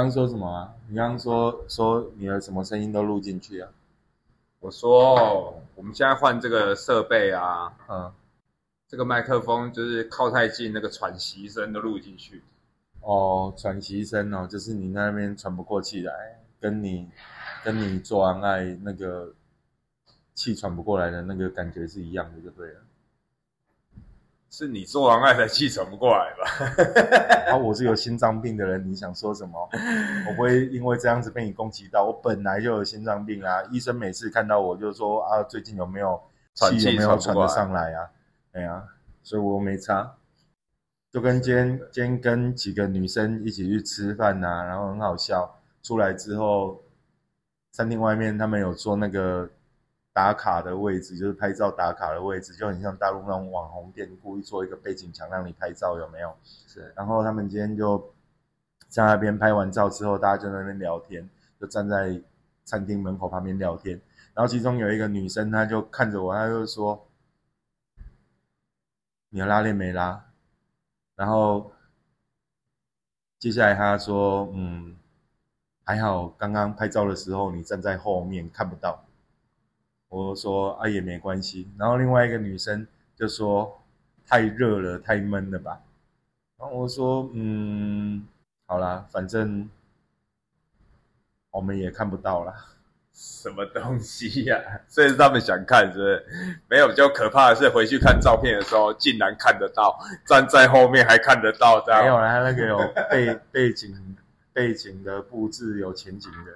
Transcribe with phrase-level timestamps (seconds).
[0.00, 0.74] 你刚刚说什么啊？
[0.88, 3.68] 你刚刚说说你的什么声音都录进去啊？
[4.60, 8.10] 我说我们现在换这个设备啊，嗯，
[8.88, 12.42] 这个麦克风就是靠太近，那个喘息声都录进去。
[13.02, 17.06] 哦，喘息声哦，就是你那边喘不过气来，跟你
[17.62, 19.34] 跟你做完爱那个
[20.34, 22.80] 气喘不过来的那个感觉是一样的，就对了。
[24.50, 27.52] 是你做完爱才气喘不过来吧？
[27.52, 29.68] 啊，我是有心脏病的人，你想说什么？
[30.28, 32.04] 我不会因为这样子被你攻击到。
[32.04, 36.20] 我本来就有心脏病啊，医生每次看到我就说啊，最近有没有
[36.54, 38.10] 气气有没有喘得上来啊？
[38.52, 38.82] 哎呀、
[39.22, 40.16] 所以我没差。
[41.12, 45.56] 就跟今天今天跟几个女生一起去吃饭呐、然后很好笑。
[45.82, 46.82] 出来之后，
[47.72, 49.48] 餐厅外面他们有做那个
[50.12, 56.36] 打卡的位置，就是拍照打卡的位置，就很像大陆那种网红店故意做一个背景墙让你拍照，有没有？
[56.42, 58.12] 是然后他们今天就
[58.88, 61.28] 在那边拍完照之后，大家就在那边聊天，
[61.60, 62.20] 就站在
[62.64, 64.00] 餐厅门口旁边聊天。
[64.34, 67.06] 然后其中有一个女生，她就看着我，她就说
[69.30, 70.24] ：“你的拉链没拉？”
[71.14, 71.72] 然后
[73.38, 74.96] 接下来她说：“嗯，
[75.84, 79.04] 还好，刚刚拍照的时候你站在后面看不到。”
[80.10, 83.80] 我说：“啊，也没关系。”然后另外一个女生就说
[84.26, 85.80] ：“太热了，太闷了吧？”
[86.58, 88.26] 然后我说，嗯，
[88.66, 89.70] 好啦，反正
[91.50, 92.66] 我们也看不到啦。
[93.12, 94.58] 什么东西呀、
[94.88, 96.26] 所以是他们想看，是不是？
[96.68, 102.78] 没有，比较可怕的是回去看照片的时候，竟然看得到，站在后面还看得到，这样没有啦，那个有
[103.10, 104.16] 背背景
[104.52, 106.52] 背景的布置有前景的，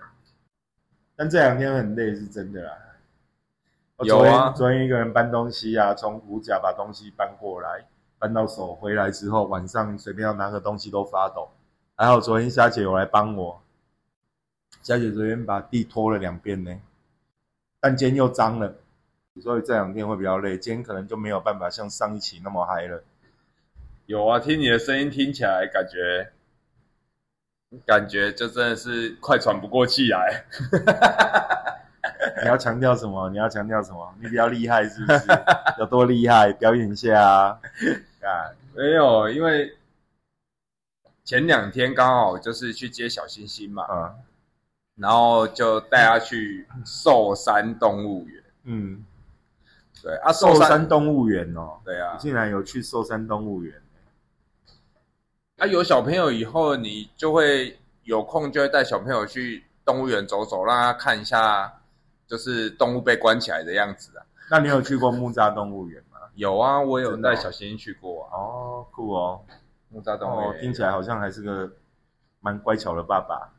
[1.17, 2.73] 但这两天很累是真的啦。
[4.03, 7.87] 有啊昨天一个人搬东西啊，从五甲把东西搬过来，
[8.19, 11.49] 搬到手回来之后，晚上随便要拿个东西都发抖。
[11.95, 13.63] 还好昨天霞姐有来帮我，
[14.83, 16.77] 霞姐昨天把地拖了两遍呢，
[17.79, 18.75] 但今天又脏了，
[19.41, 20.59] 所以这两天会比较累。
[20.59, 23.05] 今天可能就没有办法像上一期那么嗨了。
[24.07, 26.33] 有啊，听你的声音听起来感觉，
[27.87, 30.45] 感觉就真的是快喘不过气来。
[32.43, 33.29] 你要强调什么？
[33.31, 34.15] 你要强调什么？
[34.21, 35.27] 你比较厉害是不是？
[35.79, 36.53] 有多厉害？
[36.53, 37.61] 表演一下啊！
[38.23, 39.77] 啊，没有，因为
[41.25, 44.15] 前两天刚好就是去接小星星嘛，嗯
[44.97, 48.45] 然后就带他去寿山动物园。
[48.63, 49.05] 嗯，
[50.01, 53.75] 对啊，寿寿山动物园哦，对啊，竟然有去寿山动物园？
[55.59, 61.81] 啊有小朋友以后，你就会有空就会带小朋友去动物园走走，让他看一下
[62.27, 64.25] 就是动物被关起来的样子啊。
[64.51, 66.19] 那你有去过木栅动物园吗？
[66.35, 69.41] 有啊，我有带小星星去过啊，哦，酷哦，
[69.89, 70.63] 木栅动物哦，园。
[70.63, 71.71] 听起来好像还是个
[72.41, 73.53] 蛮乖巧的爸爸。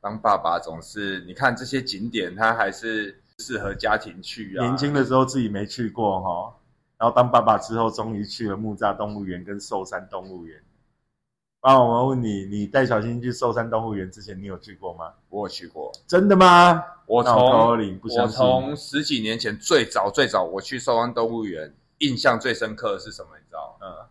[0.00, 4.64] 当爸爸总是，你看这些景点，他还是适合家庭去啊。
[4.64, 6.54] 年轻的时候自己没去过哈、
[6.98, 10.62] 然后当爸爸之后，终于去了木栅动物园跟寿山动物园。
[11.66, 15.12] 啊，我们问你，你带小新去寿山动物园之前，你有去过吗？
[15.28, 16.80] 我有去过，真的吗？
[17.06, 23.30] 我从高二零我从十几年前最早最早我去寿山动物园，印象最深刻的是什么？
[23.36, 23.76] 你知道？
[23.82, 24.06] 嗯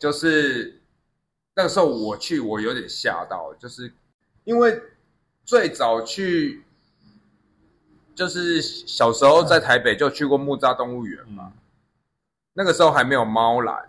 [0.00, 0.82] 就是
[1.54, 3.92] 那个时候我去，我有点吓到，就是
[4.42, 4.82] 因为
[5.44, 6.64] 最早去，
[8.16, 11.58] 就是小时候在台北就去过木栅动物园嘛，嗯
[12.54, 13.84] 那个时候还没有猫缆，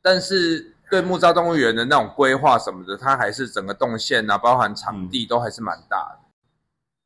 [0.00, 6.18] 但是对木栅动物园的那种规划什么的，它还是整个动线啊，包含场地都还是蛮大的。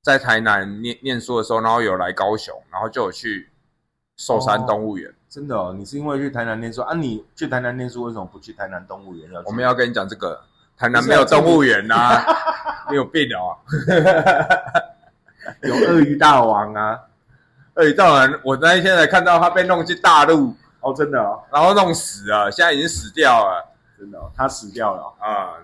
[0.03, 3.51] 在台南念念书的时候，然后有来高雄，然后就有去
[4.17, 5.13] 寿山动物园。
[5.29, 6.95] 真的哦，你是因为去台南念书啊？
[6.95, 9.31] 你去台南念书为什么不去台南动物园？
[9.45, 10.41] 我们要跟你讲这个，
[10.77, 12.25] 台南没有动物园呐、
[12.89, 13.57] 你有病哦、
[15.63, 16.99] 有鳄鱼大王啊？
[17.75, 20.55] 鳄鱼大王，我那一天才看到他被弄去大陆，
[20.89, 23.65] 哦，真的哦，然后弄死了，现在已经死掉了
[23.99, 25.59] 真的哦，他死掉了哦、啊！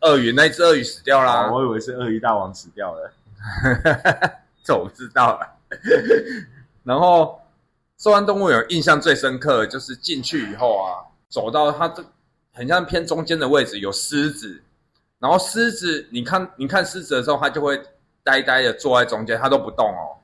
[0.00, 3.10] 鳄鱼那一只鳄鱼死掉啦，哦我以为是鳄鱼大王死掉了。
[4.62, 5.48] 这我不知道了。
[6.84, 7.40] 然后
[7.98, 12.04] 寿安动物园印象最深刻的就是进去以后啊，走到它这
[12.52, 14.62] 很像偏中间的位置有狮子，
[15.18, 17.80] 然后狮子你看你看狮子的时候，它就会
[18.22, 20.20] 呆呆的坐在中间，它都不动哦，嗯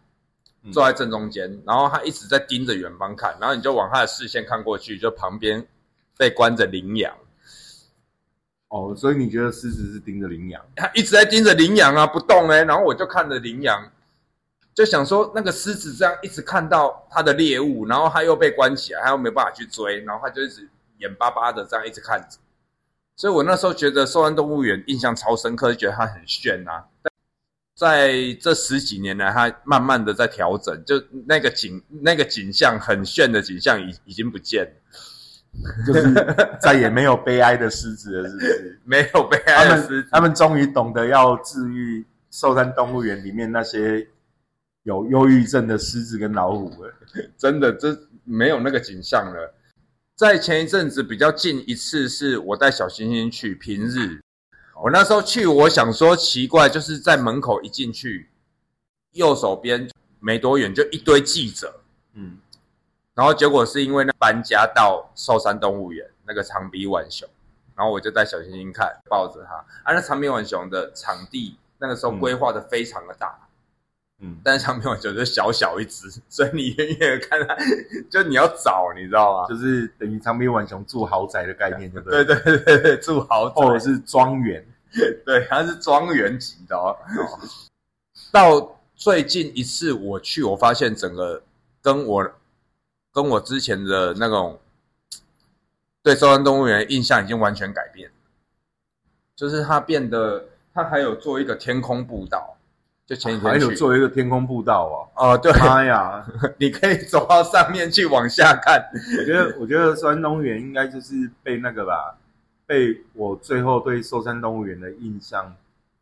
[0.73, 5.67] 坐在正中间，然后他一直在盯着远方看，然后你就往他的视线看过去，就旁边
[6.17, 7.15] 被关着羚羊，
[8.69, 10.65] 哦，所以你觉得狮子是盯着羚羊？
[10.77, 13.91] 他 一直在盯着羚羊啊，不动哎、然后我就看着羚羊，
[14.75, 20.69] 就想说那个狮子这样一直看到它的猎物，然后它又被关起来，它又没办法去追，然后它就一直
[20.99, 22.39] 眼巴巴的这样一直看着，
[23.17, 26.87] 所以我那时候觉得寿安动物园印象超深刻，就觉得它很炫啊。
[27.77, 36.15] 在这十几年来，它慢慢的在调整，就那个景那个景象很炫的景象已已经不见了，就是
[36.61, 38.81] 再也没有悲哀的狮子了，是不是？
[38.87, 40.09] 没有悲哀的狮子。
[40.13, 44.07] 他们终于懂得要治愈寿山动物园里面那些
[44.85, 46.93] 有忧郁症的狮子跟老虎了。
[47.37, 49.53] 真的，这没有那个景象了。
[50.17, 54.21] 在前一阵子比较近一次，是我带小星星去平日。
[54.77, 58.29] 我那时候去，我想说奇怪，就是在门口一进去，
[59.13, 59.89] 右手边
[60.19, 61.81] 没多远就一堆记者，
[62.15, 62.39] 嗯，
[63.15, 67.29] 然后结果是因为那搬家到寿山动物园那个长鼻浣熊，
[67.77, 69.55] 然后我就带小星星看，抱着它。
[69.85, 73.49] 啊，那长鼻浣熊的场地那个时候规划的非常的大，嗯，
[74.43, 77.57] 但是长臂浣熊就小小一只， 所以你远远的看它，
[78.11, 79.49] 就你要找，你知道吗？
[79.49, 82.37] 就是等于长臂浣熊住豪宅的概念，对不对 对？
[82.37, 84.65] 对对对，住豪宅，或者是庄园。
[85.25, 86.97] 对，它是庄园级的哦。
[88.31, 91.43] 到最近一次我去，我发现整个
[91.83, 92.33] 跟我
[93.13, 94.61] 跟我之前的那种
[96.03, 98.11] 对中山动物园印象已经完全改变，
[99.35, 102.54] 就是它变得，它还有做一个天空步道，
[103.07, 104.97] 就前几还天去，有做一个天空步道啊。
[105.33, 105.53] 哦，对。
[105.53, 106.25] 哦，，妈呀！
[106.59, 108.83] 你可以走到上面去往下看，
[109.19, 112.17] 我觉得， 我觉得寿山动物园应该就是被那个吧，
[112.67, 115.55] 被我最后对寿山动物园的印象，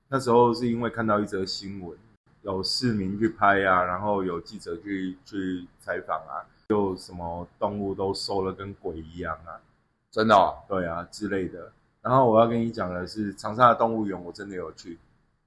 [0.09, 1.97] 那时候是因为看到一则新闻，
[2.43, 9.59] 有市民去拍啊，然后有记者去去采访啊，就什么动物都瘦了跟鬼一样啊，
[10.13, 11.73] 真的、哦，对啊之类的。
[12.01, 14.99] 然后我要跟你讲的是，长沙的动物园我真的有去，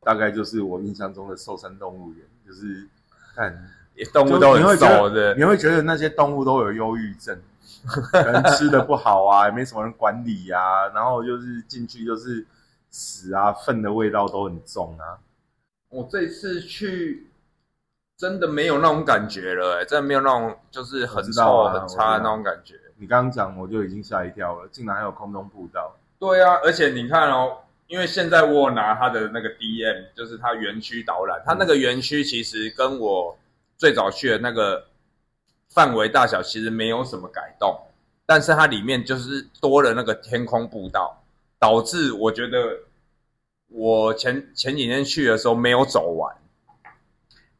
[0.05, 2.87] 大概就是我印象中的寿山动物园，就是
[3.35, 3.67] 看
[4.13, 7.35] 动物都很就你会觉瘦的，得你会觉得那些动物都有忧郁症，
[8.11, 12.45] 可能吃的不好啊，也没什么人管理啊，然后就是进去就是
[12.91, 15.17] 屎啊、粪的味道都很重啊。
[15.89, 17.27] 我这次去
[18.15, 22.75] 真的没有那种感觉了、欸，真的没有那种就是很臭、啊很差的那种感觉。
[22.97, 25.95] 你刚刚讲我就已经吓一跳了，竟然还有空中步道。
[26.19, 27.57] 对啊，而且你看哦，
[27.87, 33.37] 因为现在我有拿他的那个 DM，就是他园区导览，他那个园区其实跟我
[33.77, 34.87] 最早去的那个
[35.69, 37.77] 范围大小其实没有什么改动，
[38.25, 41.21] 但是它里面就是多了那个天空步道，
[41.59, 42.79] 导致我觉得
[43.67, 46.35] 我前前几天去的时候没有走完，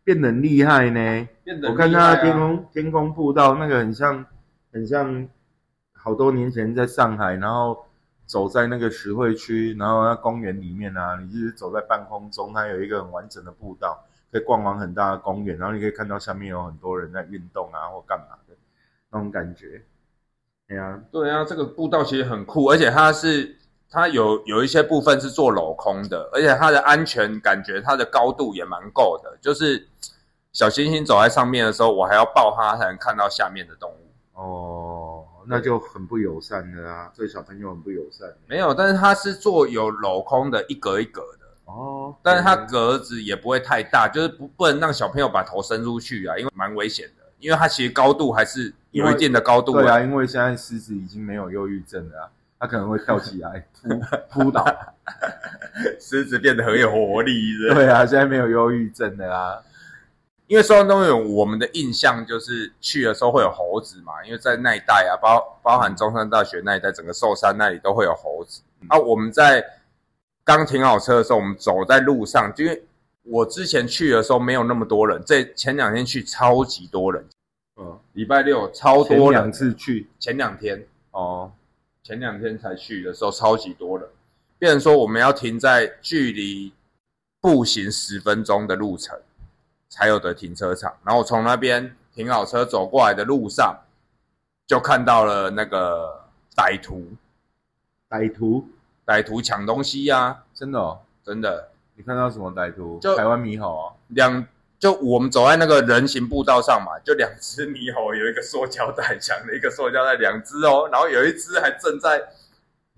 [0.04, 1.28] 变得很厉害呢。
[1.44, 4.25] 变得我看他的天空天空步道那个很像
[4.71, 5.28] 很像
[5.94, 7.86] 好多年前在上海，然后
[8.25, 18.56] 走在那个实惠区，然后那公园里面啊，你就是走在半空中，它有一个很完整的步道，可以逛完很大的公园，然后你可以看到下面有很多人在运动啊或干嘛的
[19.12, 19.81] 那种感觉。
[20.68, 23.56] 对啊，对啊，这个步道其实很酷，而且它是
[23.89, 29.38] 它有有一些部分是做镂空的，而且它的安全感觉，它的高度也蛮够的。
[29.39, 29.88] 就是
[30.51, 33.95] 小星星走在上面的时候，我还要抱它才能看到下面的动物。
[34.33, 34.94] 哦，
[35.47, 38.27] 那就很不友善的啊，对小朋友很不友善。
[38.47, 47.23] 没有，但是它是做有镂空的，一格一格的，哦，但是它格子也不会太大，就是不不能让小朋友把头伸出去啊，因为蛮危险的。
[47.40, 53.90] 因为它其实高度还是有一定的高度对啊，因为现在狮子已经没有忧郁症了、啊，它可能会跳起来扑
[54.45, 54.66] 扑倒。
[55.99, 57.33] 狮子变得很有活力
[57.73, 59.61] 对啊，现在没有忧郁症的啦。
[60.47, 68.61] 因为寿山动物园，我们的印象就是去的时候会有猴子嘛，因为在那一带啊，包包含中山大学那一带，整个寿山那里都会有猴子。
[68.87, 69.66] 啊，我们在
[70.44, 72.83] 刚停好车的时候，我们走在路上，因为
[73.23, 77.25] 我之前去的时候没有那么多人，这前两天去超级多人，
[77.78, 80.07] 嗯，礼拜六超多人两，次去。
[80.19, 81.52] 前两天哦，
[82.04, 84.07] 前两天才去的时候超级多人，
[84.59, 86.71] 变成说我们要停在距离
[87.42, 89.19] 步行十分钟的路程
[89.89, 93.77] 才有的停车场，然后从那边停好车走过来的路上，
[94.68, 96.25] 就看到了那个
[96.56, 97.07] 歹徒，
[98.09, 98.68] 歹徒？
[99.06, 101.69] 歹徒抢东西呀、真的哦，真的。
[101.95, 102.99] 你看到什么歹徒？
[102.99, 104.45] 就台湾猕猴哦，两。
[104.77, 112.21] 就我们走在那个人行步道上嘛，就两只猕猴，有一个塑胶袋抢了一个塑胶袋，两只哦，然后有一只还正在，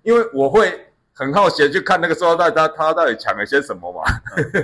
[0.01, 4.01] 因为我会很好奇地去看那个塑胶袋，它它到底抢了些什么嘛，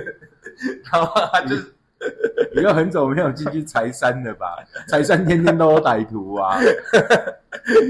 [0.91, 1.55] 然后它就
[2.55, 4.57] 你又很久没有进去柴山了吧？
[4.87, 6.59] 柴山天天都有歹徒啊，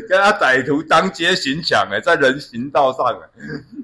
[0.07, 3.27] 跟他歹徒当街行抢哎，在人行道上哎，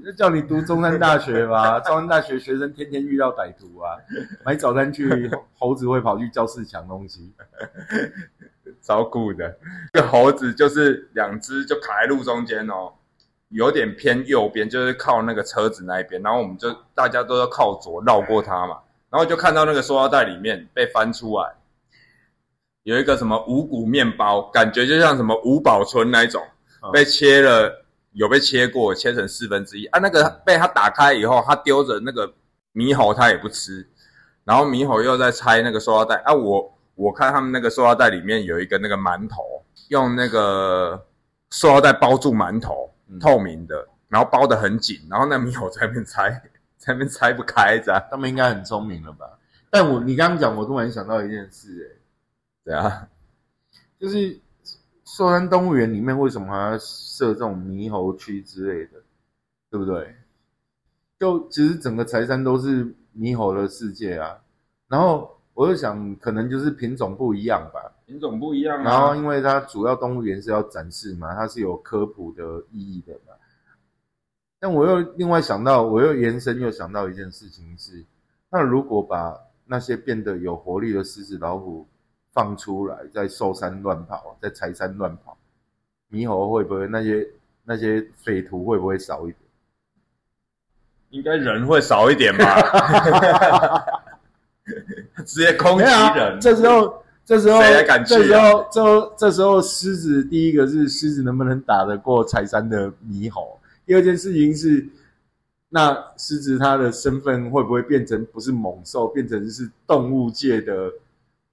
[0.05, 1.79] 就叫你读中山大学吧。
[1.86, 3.98] 中山大学学生天天遇到歹徒啊，
[4.45, 7.33] 买早餐去，猴子会跑去教室抢东西。
[8.81, 9.57] 超酷的。
[9.93, 12.93] 这个猴子就是两只就卡在路中间哦，
[13.50, 18.77] 有点偏右边，就是靠那个车子那一边，然后我们就大家都要靠左绕过它嘛，
[19.09, 21.55] 然后就看到那个塑料袋里面被翻出来，
[22.83, 26.41] 有一个什么五谷面包，感觉就像什么五保村那一种，
[26.83, 29.99] 嗯被切了，有被切过，切成四分之一啊。
[29.99, 32.31] 那个被他打开以后，他丢着那个
[32.73, 33.87] 猕猴，他也不吃，
[34.43, 36.33] 然后猕猴又在拆那个塑料袋啊。
[36.33, 41.03] 我我看他们那个塑料袋里面有一个那个馒头，用那个
[41.49, 46.41] 塑料袋包住馒头，嗯透明的，然后包得很紧，然后那猕猴在那边拆，在
[46.88, 49.38] 那边拆不开这样，他们应该很聪明了吧？
[49.69, 52.00] 但我你刚刚讲，我突然想到一件事、哎
[52.65, 53.09] 对啊，哎，
[54.00, 54.39] 就是
[55.05, 59.00] 寿山动物园里面为什么还要设这种猕猴区之类的，
[59.71, 60.15] 对不对？
[61.19, 62.86] 就其实整个柴山都是
[63.17, 64.39] 猕猴的世界啊。
[64.88, 67.91] 然后我就想，可能就是品种不一样吧。
[68.05, 69.15] 品种不一样然后啊。
[69.15, 73.28] 因为它主要动物园是要展示嘛，它是有科普的意义的嘛。
[74.59, 78.03] 但我又另外想到，我又延伸又想到一件事情是，
[78.49, 79.33] 那如果把
[79.65, 81.87] 那些变得有活力的狮子、老虎
[82.33, 85.37] 放出来，在寿山乱跑，在柴山乱跑，
[86.11, 87.25] 猕猴会不会那些
[87.63, 89.35] 那些匪徒会不会少一点？
[91.11, 92.61] 应该人会少一点吧？
[95.25, 103.58] 直接攻击人，这时候，这时候，谁还敢去啊这时候，这时候这时候，狮子第一个是狮子能不能打得过柴山的猕猴？
[103.89, 104.88] 第二件事情是，
[105.69, 110.93] 那狮子它的身份会不会变成不是猛兽，变成是动物界的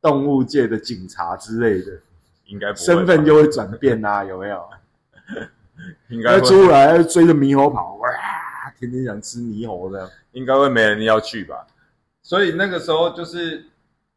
[0.02, 1.93] 动物界的警察之类的
[2.45, 4.23] 应该不会身份就会转变啊？
[4.23, 4.62] 有没有？
[6.11, 8.07] 应该会出来要追着猕猴跑，哇，
[8.78, 10.07] 天天想吃猕猴的。
[10.33, 11.66] 应该会没人要去吧？
[12.21, 13.64] 所以那个时候就是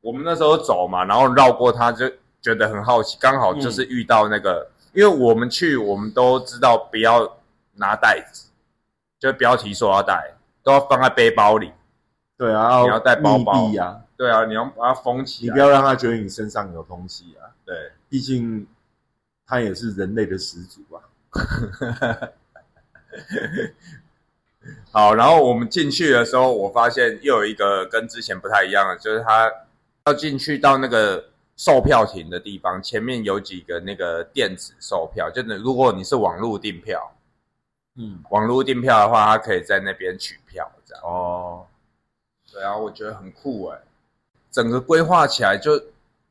[0.02, 2.06] 我们那时候走嘛，然后绕过它，就
[2.42, 7.39] 觉得很好奇，刚好就是遇到那个，因为我们去我们都知道不要
[7.80, 8.50] 拿袋子，
[9.18, 11.72] 就不要提塑料袋，都要放在背包里。
[12.38, 13.70] 对啊，你要带包包
[14.16, 15.50] 对啊，你要把它封起来。
[15.50, 17.52] 你不要让他觉得你身上有东西啊。
[17.66, 18.68] 对，毕竟
[19.46, 21.02] 他也是人类的始祖啊。
[24.92, 29.52] 好，然后我们进去的时候，我发现又有一个跟之前不太一样的，就是他
[30.06, 31.26] 要进去到那个
[31.58, 37.12] 售票亭的地方，前面有几个那个电子售票，就是，如果你是网络订票，
[38.02, 41.04] 嗯，网络订票的话，他可以在那边取票，这样。
[41.04, 41.68] 哦，
[42.50, 43.80] 对啊，我觉得很酷哎，
[44.50, 45.78] 整个规划起来就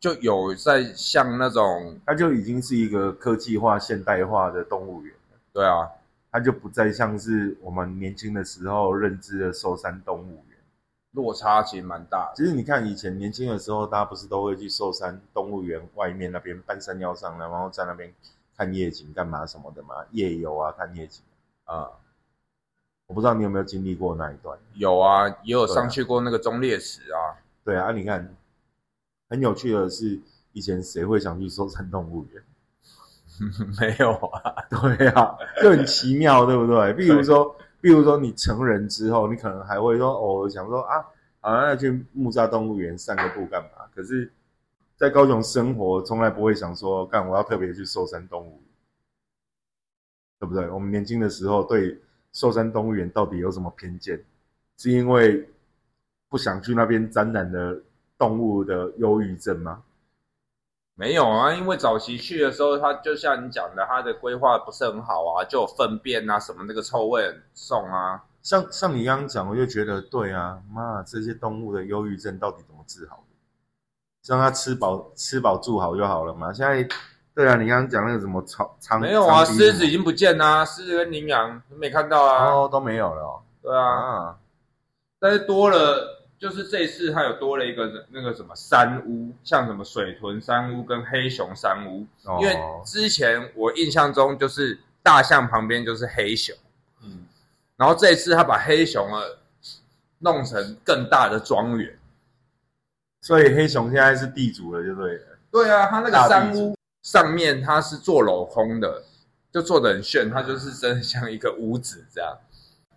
[0.01, 5.87] 就有在像那种，它就已经是一个科技化、现代化的动物园了，对啊，
[6.33, 10.57] 它就不再像是我们年轻的时候认知的寿山动物园。
[11.13, 12.33] 落差其实蛮大的。
[12.37, 18.13] 其实你看，以前年轻的时候，大家不是都会去寿山动物园外面那边半山腰上，然后在那边
[18.57, 21.23] 看夜景干嘛什么的嘛，夜游啊，看夜景。
[21.69, 21.87] 啊、
[23.07, 24.59] 我不知道你有没有经历过那一段？
[24.73, 27.37] 有啊，也有上去过那个忠烈祠啊。
[27.63, 28.35] 对啊，你看，
[29.29, 30.19] 很有趣的是，
[30.53, 32.43] 以前谁会想去收山动物园？
[33.79, 36.95] 没有啊，对啊，就很奇妙，对不对？
[36.95, 41.05] 比如说，比如说你成人之后，你可能还会说，哦，想说啊，
[41.41, 43.87] 好像要去木栅动物园散个步干嘛？
[43.95, 44.33] 可是，
[44.97, 48.68] 在高雄生活，从来不会想说，干我要特别去收山动物园，
[50.39, 50.69] 对不对？
[50.71, 52.01] 我们年轻的时候对
[52.33, 54.25] 寿山动物园到底有什么偏见？
[54.77, 55.49] 是因为
[56.29, 57.81] 不想去那边沾染的
[58.17, 59.83] 动物的忧郁症吗？
[60.95, 68.25] 没有啊，因为早期去的时候，它就像你讲的，它的规划不是很好啊，就有粪便啊什么，那个臭味很重啊。
[68.43, 73.23] 像像你刚刚讲，我就觉得对啊，妈，这些动物的忧郁症到底怎么治好的？
[74.27, 76.53] 让它吃饱吃饱住好就好了嘛。
[76.53, 76.87] 现在，
[77.39, 82.47] 对啊，你刚刚讲那个什么长长没有啊，狮子已经不见啦、狮子跟羚羊没看到啊。
[82.53, 84.37] 哦都没有了哦对啊，啊，
[85.21, 96.57] 但是多了，就是这一次它有多了一个那个什么山屋，像什么水豚山屋跟黑熊山屋，哦因为之前我印象中就是大象旁边就是黑熊。
[97.05, 97.25] 嗯
[97.77, 99.23] 然后这一次他把黑熊啊
[100.19, 101.97] 弄成更大的庄园。
[103.21, 105.23] 所以黑熊现在是地主了，就对了。
[105.53, 109.05] 对啊，他那个山屋上面它是做镂空的，
[109.53, 112.37] 就做的很炫，它就是真的像一个屋子这样，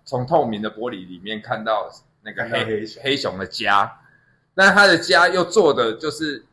[0.05, 1.89] 从透明的玻璃里面看到
[2.23, 3.37] 那个黑黑熊。
[3.37, 3.99] 的家，
[4.55, 6.43] 那它的家又做的就是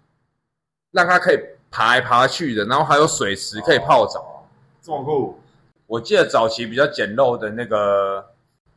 [0.93, 1.39] 让它可以
[1.71, 4.49] 爬来爬去的，然后还有水池可以泡澡。
[4.81, 5.41] 这么酷，
[5.87, 8.25] 我记得早期比较简陋的那个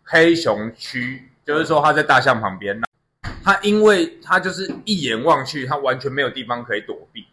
[0.03, 2.81] 黑熊区，就是说它在大象旁边，
[3.43, 7.25] 它因为它就是一眼望去，它完全没有地方可以躲避，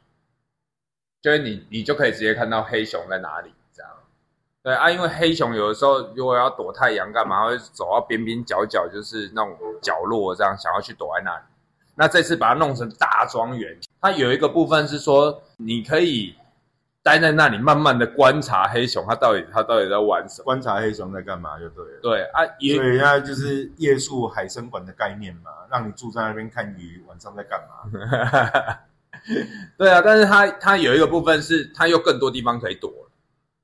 [1.20, 3.90] 就是你你就可以直接看到黑熊在哪里这样。
[4.62, 11.42] 对啊，因为黑熊有的时候如果要躲太阳干嘛，会走到边边角角，就是那种角落这样，想要去躲在那里。
[11.94, 16.36] 那这次把它弄成大庄园，它有一个部分是说，你可以
[17.02, 20.44] 待在那里，慢慢的观察黑熊，它到底它到底在玩什么。
[20.44, 22.00] 观察黑熊在干嘛就对了。
[22.00, 28.78] 对啊，也所以现在就是夜宿海参馆的概念嘛，让你住在那边看鱼，晚上在干嘛？
[29.76, 33.10] 对啊，但是它它有一个部分是它又更多地方可以躲了，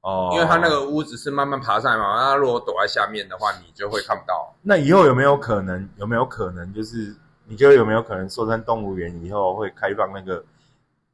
[0.03, 4.55] 哦因为它那个屋子是慢慢爬上来嘛，那如果躲在下面的话，你就会看不到。
[4.63, 5.89] 那以后有没有可能？
[5.97, 7.15] 有没有可能就是
[7.47, 10.45] 你觉得有没有可能寿山动物园以后会开放那个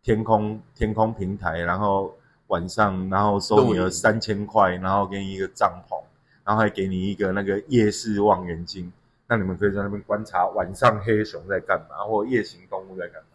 [0.02, 2.14] 天空天空平台，然后
[2.48, 6.00] 晚上然后收你露营的三千块，然后给你一个帐篷，
[6.44, 8.92] 然后还给你一个那个夜视望远镜，
[9.28, 13.29] 那你们可以在那边观察晚上黑熊在干嘛，或夜行动物在干嘛。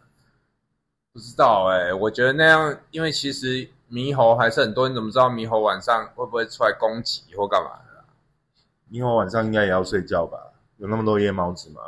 [1.16, 8.04] 不知道哎、我觉得那样，因为其实猕猴还是很多，你怎么知道猕猴晚上会不会出来攻击或干嘛的啊？
[8.90, 10.38] 因为晚上应该也要睡觉吧？
[10.76, 11.80] 有那么多夜猫子吗？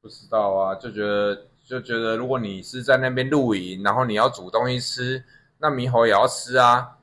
[0.00, 5.22] 不知道啊，就觉得就觉得，如果你是在那边露营，然后你要煮东西吃，
[5.58, 6.96] 那猕猴也要吃啊。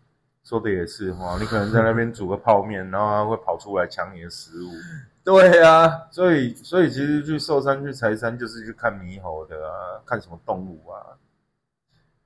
[0.44, 4.72] 说的也是哈，你可能在那边煮个泡面，然后它会跑出来抢你的食物。
[5.24, 11.14] 对啊，所以，所以其实去寿山、去柴山就是去看猕猴的啊，看什么动物啊。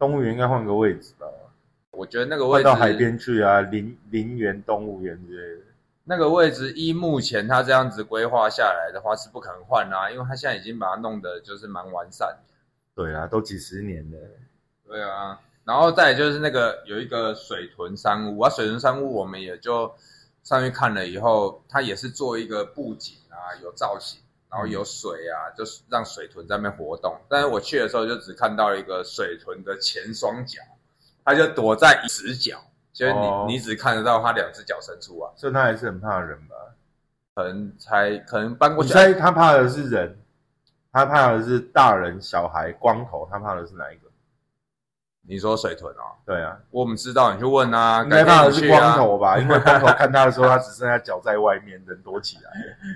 [0.01, 1.27] 动物园应该换个位置吧，
[1.91, 5.65] 我觉得那个位置到海边去啊，林林园动物园之类的。
[6.05, 12.55] 那个位置，依目前他这样子规划下来的话，是不可能换啦、因为他现在已经把它弄得就是蛮完善的。
[12.95, 14.17] 对啊，都几十年了。
[14.87, 19.93] 对啊，然后再来就是那个有一个水豚山屋啊，水豚山屋我们也就
[20.41, 24.19] 上去看了以后，它也是做一个布景啊，有造型，
[24.51, 27.17] 然后有水啊，就是让水豚在那边活动。
[27.29, 30.61] 但是我去的时候就只看到一个水豚的前双脚，
[31.23, 36.55] 它就躲在死角，所以你、哦你只看得到它两只脚伸出啊，所以它还是很怕人吧？
[37.33, 38.93] 可能才可能搬过你去。
[38.93, 40.19] 猜它怕的是人，
[40.91, 44.10] 它怕的是大人、小孩、光头，它怕的是哪一个？
[45.27, 49.37] 你说水豚哦，对啊，我们知道，你去问啊，应该怕的是光头吧？
[49.39, 52.51] 因为光头看他的时候，他只剩下脚在外面，人躲起来，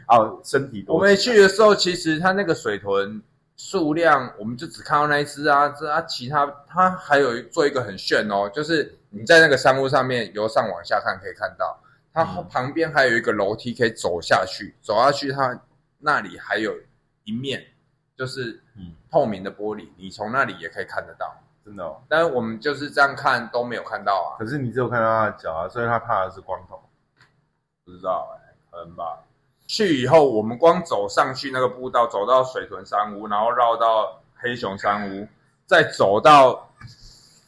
[0.08, 3.22] 哦，身体躲我们去的时候，其实他那个水豚
[3.56, 11.80] 数量，我们就只看到那一只啊，这啊其他他还有做一个很炫哦，就是你在那个山屋上面由上往下看可以看到，
[12.14, 12.48] 它嗯。
[12.50, 15.58] 旁边还有一个楼梯可以走下去，走下去它
[16.00, 16.74] 那里还有
[17.24, 17.64] 一面
[18.18, 21.34] 就是嗯，透明的玻璃，你从那里也可以看得到。
[21.66, 22.02] 真的哦。
[22.08, 26.80] 但是我们就是这样看都没有看到啊，可是你只有看到他的脚啊，所以他怕的是光头。
[27.84, 29.20] 不知道哎、可能吧。
[29.68, 35.28] 去以后，我们光走上去那个步道，走到水豚山屋，然后绕到黑熊山屋，
[35.66, 36.70] 再走到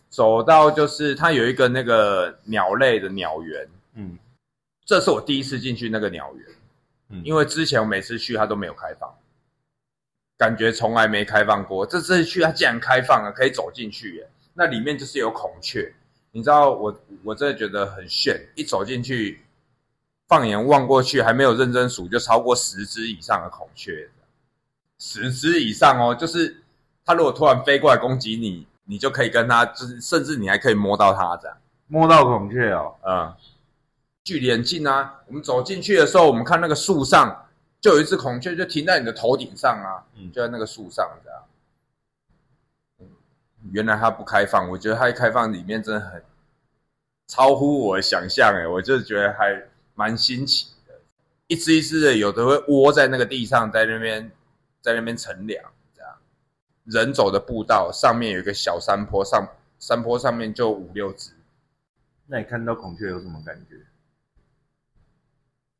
[0.09, 4.17] 走到就是它有一个那个鸟类的鸟园，嗯
[4.83, 6.47] 这是我第一次进去那个鸟园，
[7.09, 9.13] 嗯，因为之前我每次去它都没有开放，
[10.37, 11.85] 感觉从来没开放过。
[11.85, 14.29] 这次去它竟然开放了，可以走进去耶！
[14.53, 15.93] 那里面就是有孔雀，
[16.31, 19.41] 你知道我我真的觉得很炫，一走进去，
[20.27, 24.09] 放眼望过去，还没有认真数，就超过十只以上的孔雀，
[24.99, 26.63] 十只以上哦，就是
[27.05, 31.57] 它如果突然飞过来攻击你，你就可以跟它，就是甚至你还可以摸到它这样。
[31.87, 33.33] 摸到孔雀哦，嗯，
[34.23, 35.21] 距离很近啊。
[35.27, 37.46] 我们走进去的时候，我们看那个树上
[37.79, 41.43] 就有一只孔雀，就停在你的头顶上啊，嗯就在那个树上这样。
[42.99, 43.07] 嗯
[43.71, 46.23] 原来它不开放，我觉得它一开放里面真的很
[47.27, 49.61] 超乎我的想象哎，我就觉得还
[49.93, 50.93] 蛮新奇的。
[51.47, 54.31] 一只一只的，有的会窝在那个地上，在那边
[54.81, 55.63] 在那边乘凉，
[55.95, 56.11] 这样。
[56.85, 59.47] 人走的步道上面有一个小山坡，上
[59.79, 61.31] 山坡上面就五六只。
[62.25, 63.75] 那你看到孔雀有什么感觉？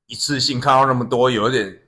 [0.07, 1.81] 一次性看到那么多，有点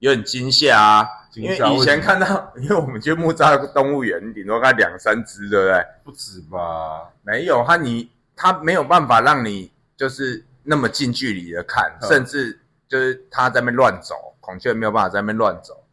[0.00, 1.08] 有点惊吓啊！
[1.34, 5.86] 因为以前看到， 因为我们去木栅动物园，顶多看两三只，对不对？
[6.02, 7.08] 不止吧？
[7.22, 12.58] 没有，它你它没有办法让你就是那么近距离的看，嗯甚至
[12.88, 15.84] 就是它在那边乱走，孔雀没有办法在那边乱走，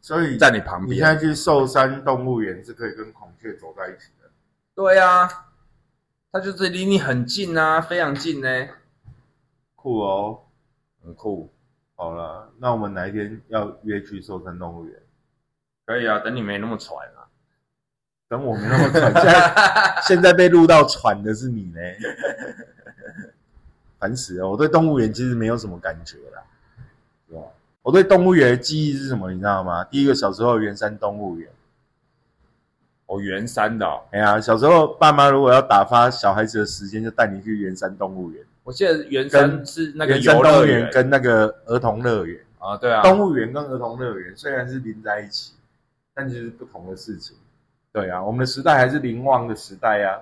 [0.00, 1.34] 所以在你旁边你现在边。
[1.34, 4.30] 去寿山动物园是可以跟孔雀走在一起的。
[4.74, 5.28] 对啊，
[6.30, 8.68] 它就是离你很近啊，非常近呢，
[9.74, 10.42] 酷哦！
[11.02, 11.50] 很酷。
[11.96, 15.00] 好了，那我们哪一天要约去寿山动物园？
[15.86, 17.24] 可以啊，等你没那么喘啊。
[18.28, 21.80] 等我没那么喘，现在 现在被录到喘的是你呢，
[23.98, 24.48] 烦死了！
[24.48, 26.42] 我对动物园其实没有什么感觉啦，
[27.28, 27.40] 是吧？
[27.82, 29.30] 我对动物园的记忆是什么？
[29.30, 29.84] 你知道吗？
[29.84, 31.48] 第一个小时候圆山动物园，
[33.06, 38.44] 哦，圆山的、哦，哎呀，小时候爸妈如果要打发小孩子的时间，就带你去圆山动物园。
[38.66, 45.52] 我记得圆山是那个动物园跟那个儿童乐园，啊，对啊，动物园跟儿童乐园虽然是连在一起，
[46.12, 47.36] 但其实不同的事情。
[47.92, 50.18] 对啊，我们的时代还是林旺的时代啊。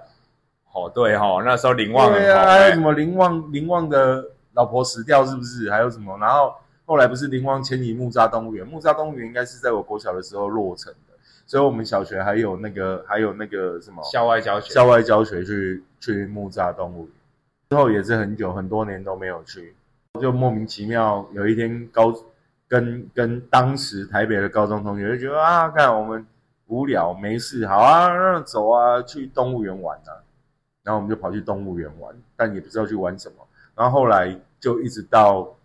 [0.74, 5.70] 哦对哈，那时候林旺很对啊，还有什么林旺林旺的老婆死掉是不是？
[5.70, 6.18] 还有什么？
[6.18, 6.54] 然后
[6.85, 11.14] 后来不是林旺迁移木栅动物园，木栅动物园应该是在我国小的时候落成的，
[11.46, 17.09] 所以我们小学还有那个还有那个什么校外教学，校外教学去去木栅动物园，
[17.68, 19.74] 之后也是很久很多年都没有去，
[20.20, 22.14] 就莫名其妙有一天高
[22.68, 26.27] 跟跟当时台北的高中同学就觉得啊，看我们
[26.66, 30.22] 无聊没事，好啊，那走啊，去动物园玩啊，
[30.83, 35.57] 然后我们就跑去动物园玩，但也不知道去玩什么，然后后来就一直到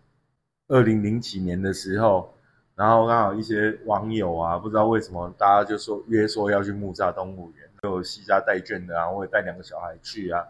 [0.67, 2.33] 二零零几年的时候。
[2.75, 10.41] 然后刚好一些网友啊，不知道为什么大家就说约说要去木栅动物园，有西家带眷的啊，我也带两个小孩去啊。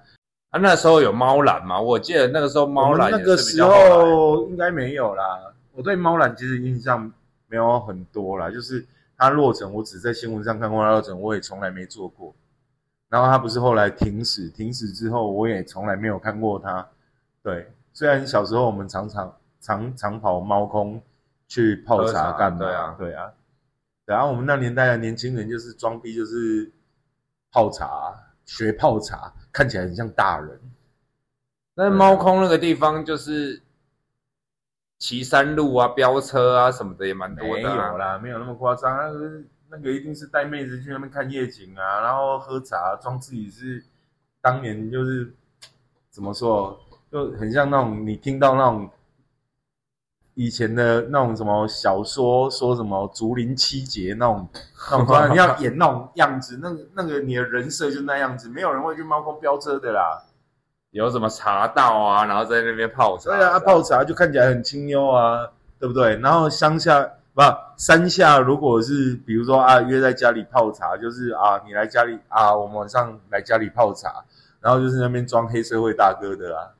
[0.49, 1.79] 啊，那时候有猫缆吗？
[1.79, 5.53] 我记得那个时候猫缆那个时候应该没有啦。
[5.73, 7.11] 我对猫缆其实印象
[7.47, 8.85] 没有很多啦，就是
[9.15, 12.33] 它落成，我只在新闻上看过它落成，我也从来没做过。
[13.09, 16.87] 然后它不是后来停驶，停驶之后我也从来没有看过它。
[17.43, 21.01] 对，虽然小时候我们常常常常跑猫空
[21.47, 22.57] 去泡茶茶干嘛？
[22.59, 23.31] 对啊对啊。
[24.05, 26.71] 然后我们那年代的年轻人就是装逼，就是
[27.51, 28.13] 泡茶，
[28.45, 30.57] 学泡茶，看起来很像大人。
[31.73, 33.61] 那猫空那个地方就是
[34.97, 37.91] 骑山路啊、飙车啊什么的也蛮多的、啊。
[37.91, 38.95] 有啦，没有那么夸张。
[38.95, 43.83] 那个那个一定是带妹子去那边看夜景啊，然后喝茶，装自己是
[44.39, 45.35] 当年就是
[46.09, 46.79] 怎么说，
[47.11, 48.89] 就很像那种你听到那种
[50.39, 54.47] 以前的那种什么小说，说什么竹林七杰那种
[54.89, 60.23] 那种装，你要演那种样子，那个那个你的人设就那样子，没有人会去猫空飙车的啦。
[60.91, 63.31] 有什么茶道啊，然后在那边泡茶。
[63.31, 65.45] 对啊，泡茶就看起来很清幽啊，
[65.77, 66.15] 对不对？
[66.19, 67.41] 然后乡下不
[67.75, 74.23] 山下，如果是比如说啊约在家里泡茶，就是啊你来家里啊，我们晚上来家里泡茶，
[74.61, 76.71] 然后就是那边装黑社会大哥的啊。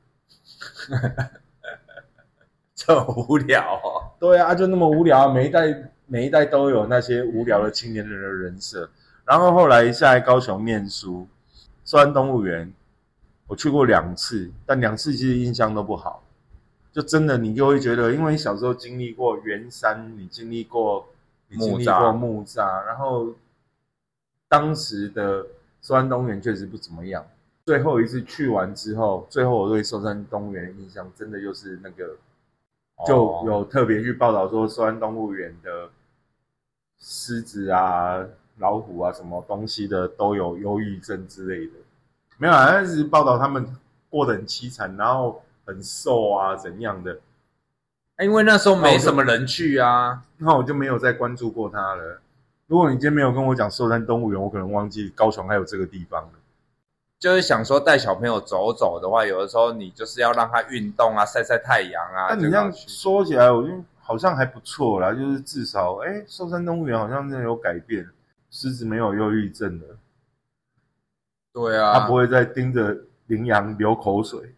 [2.80, 4.08] 这无聊哦。
[4.18, 8.90] 对啊，就那么无聊，每一代每一代都有那些无聊的青年人的人设。
[9.26, 11.28] 然后后来下来高雄念书，
[11.84, 12.72] 寿安动物园，
[13.48, 16.24] 我去过两次，但两次其实印象都不好。
[16.94, 21.06] 就真的你就会觉得，因为你小时候经历过圆山，你经历过
[21.50, 23.28] 你经历过木栅，然后
[24.48, 25.46] 当时的
[25.82, 27.26] 寿山动物园确实不怎么样。
[27.66, 32.16] 最后一次去完之后，最后我对寿山动物园的印象，真的就是那个
[33.08, 35.90] 就哦有特别去报道说，寿安动物园的
[37.00, 38.26] 狮子啊、
[38.58, 41.74] 老虎啊，什么东西的都有忧郁症之类的。
[42.38, 43.66] 没有啊，但是报道他们
[44.10, 47.20] 过得很凄惨，然后很瘦啊，怎样的。
[48.18, 50.24] 哎因为那时候没什么人去啊。
[50.38, 52.22] 那我就没有再关注过它了。
[52.68, 56.39] 如果你今天没有跟我讲寿山动物园，我可能忘记高雄还有这个地方了。
[57.20, 62.28] 就是想说带小朋友走走的话，有的时候你就是要让他运动啊，晒晒太阳啊。
[62.30, 68.08] 但你这样说起来，我觉得好像还不错啦，就是至少，哎，寿山动物园好像真的有改变，
[68.50, 69.98] 狮子没有忧郁症了，
[71.54, 74.56] 对啊，它不会再盯着羚羊流口水。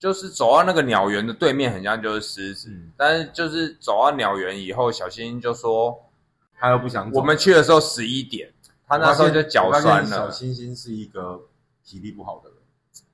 [0.00, 5.96] 就是走到那个鸟园的对面，很像就是狮子，嗯但是就是走到鸟园以后，小星星就说，
[6.58, 7.20] 他又不想走。
[7.20, 8.50] 我们去的时候十一点，
[8.88, 10.32] 他那时候就脚酸了小了。
[10.32, 11.40] 星星是一个
[11.90, 12.58] 体力不好的人，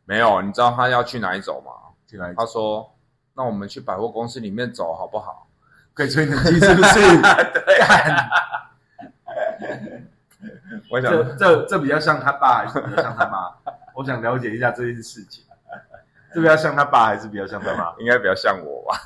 [0.05, 1.73] 没有，你知道他要去哪里走吗？
[2.07, 2.95] 进来他说，
[3.33, 5.49] 那我们去百货公司里面走好不好？
[5.95, 7.01] 可以吹冷气是不是？
[7.65, 8.31] 对，干
[10.91, 13.51] 我想这这这比较像他爸还是比较像他妈？
[13.97, 15.43] 我想了解一下这件事情。
[16.35, 17.95] 这比较像他爸还是比较像他妈？
[17.99, 19.01] 应该比较像我吧。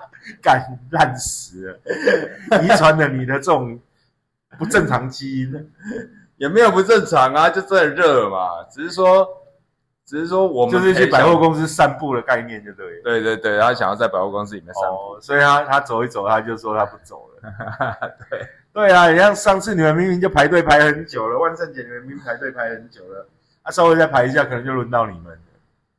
[0.42, 1.78] 干烂死了，
[2.62, 3.78] 遗传了你的这种
[4.58, 5.72] 不正常基因。
[6.36, 8.62] 也没有不正常啊，就真的热嘛。
[8.70, 9.26] 只是说，
[10.04, 13.02] 只是说我们就是去百货公司散步的概念，就对了。
[13.02, 15.14] 对对对，他想要在百货公司里面散步。
[15.14, 17.42] 哦，所以他他走一走，他就说他不走了。
[18.30, 23.26] 对对啊，你像上次你们明明就排队排很久了，万圣节你们明明排队排很久了，
[23.62, 25.38] 啊，稍微再排一下，可能就轮到你们了。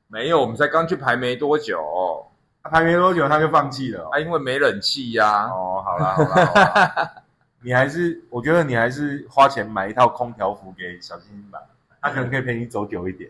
[0.10, 2.26] 没有，我们才刚去排没多久，
[2.62, 4.10] 啊排没多久他就放弃了哦。
[4.12, 7.12] 啊，因为没冷气呀、哦，好啦好啦好啦，
[7.62, 11.60] 你还是我觉得你还是花钱买一套空调服给小星星吧，
[12.02, 13.30] 他可能可以陪你走久一点。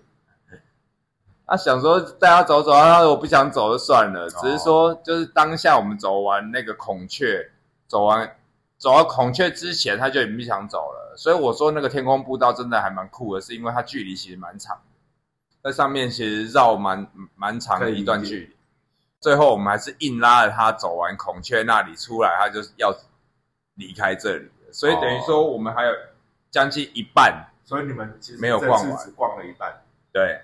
[1.45, 7.49] 啊，想说带他走走，他说我不想走就算了，只是说就是当下我们走完那个孔雀，
[7.87, 8.35] 走完
[8.77, 14.77] 走到孔雀之前，他就已经不想走了，所以我说那个天空步道真的还蛮酷的，是因为它距离其实蛮长，
[15.63, 18.55] 在上面其实绕蛮蛮长的一段距离。
[19.21, 22.93] 最后我们还是硬拉着他走完孔雀那里出来，他就是要
[23.77, 25.91] 离开这里了，所以等于说我们还有
[26.51, 27.45] 将近一半。
[27.63, 29.81] 所以你们其实没有逛完这次只逛了一半。
[30.13, 30.39] 对，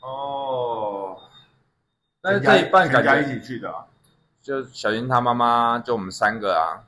[0.00, 1.16] 哦，
[2.20, 3.86] 但是这一半感觉全家一起去的啊。
[4.42, 6.82] 就小新他妈妈，就我们三个啊。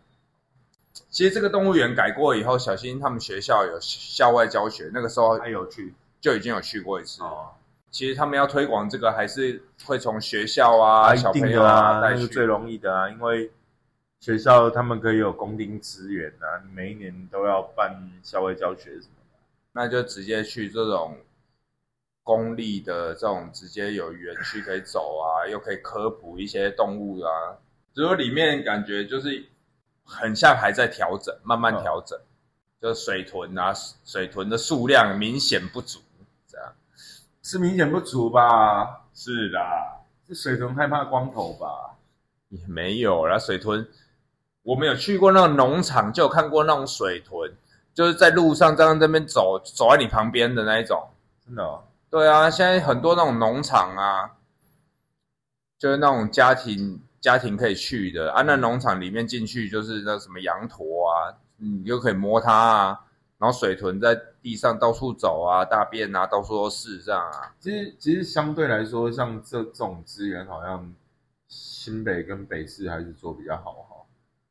[1.11, 7.23] 其实这个动物园改过以后，小新他们学校有校外教学，那个时候还有去就已经有去过一次。
[7.23, 7.51] 哦，
[7.93, 12.01] 其实他们要推广这个，还是会从学校啊、一定小朋友的啊。
[12.01, 13.49] 那是最容易的啊，因为
[14.21, 19.39] 学校他们可以有公定资源啊，每一年都要办校外教学什么的。
[19.73, 21.17] 那就直接去这种
[22.23, 27.31] 公立的这种，直接有园区可以走啊，又可以科普一些动物啊。
[27.95, 29.45] 只有里面感觉就是
[30.05, 32.19] 很像还在调整，慢慢调整。
[32.81, 33.73] 就水豚啊，
[34.05, 35.99] 水豚的数量明显不足，
[36.47, 36.73] 这样
[37.43, 39.09] 是明显不足吧？
[39.15, 41.97] 是啦，是水豚害怕光头吧？
[42.51, 43.37] 也没有啦。
[43.37, 43.85] 水豚，
[44.69, 47.51] 我们有去过那种农场，就有看过那种水豚，
[47.95, 51.09] 就是在路上这样这边走，走在你旁边的那一种。
[51.43, 51.83] 真的、哦？
[52.11, 54.31] 对啊，现在很多那种农场啊，
[55.79, 58.43] 就是那种家庭家庭可以去的啊。
[58.43, 63.01] 那农场里面进去就是那什么羊驼啊，你就可以摸它啊。
[63.39, 67.55] 然后水豚在地上到处走啊，大便啊，到处都是这样啊。
[67.59, 70.95] 其实其实相对来说，像这这种资源，好像
[71.49, 73.95] 新北跟北市还是做比较好哈。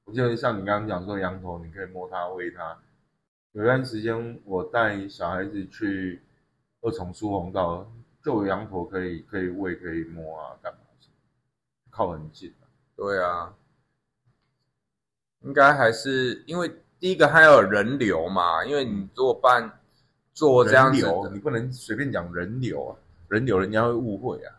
[0.07, 2.79] 我记得像你刚刚讲说羊驼，你可以摸它喂它。
[3.51, 6.21] 有段时间我带小孩子去
[6.79, 7.91] 二重疏洪道，
[8.23, 10.79] 就有羊驼可以可以喂可以摸啊，干嘛
[11.89, 12.63] 靠很近啊。
[12.95, 13.53] 对啊，
[15.41, 19.77] 应该还是因为第一个还有人流嘛，因为你如果办
[20.33, 22.95] 做这样子你不能随便讲人流啊，
[23.27, 24.55] 人流人家会误会啊。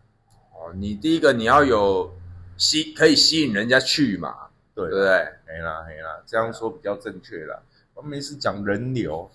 [0.53, 2.15] 哦，你第一个你要有
[2.59, 4.48] 吸可以吸引人家去嘛，
[4.87, 5.29] 对对不对？
[5.47, 7.59] 没啦没啦，这样说比较正确啦。
[7.95, 9.29] 我们是讲人流，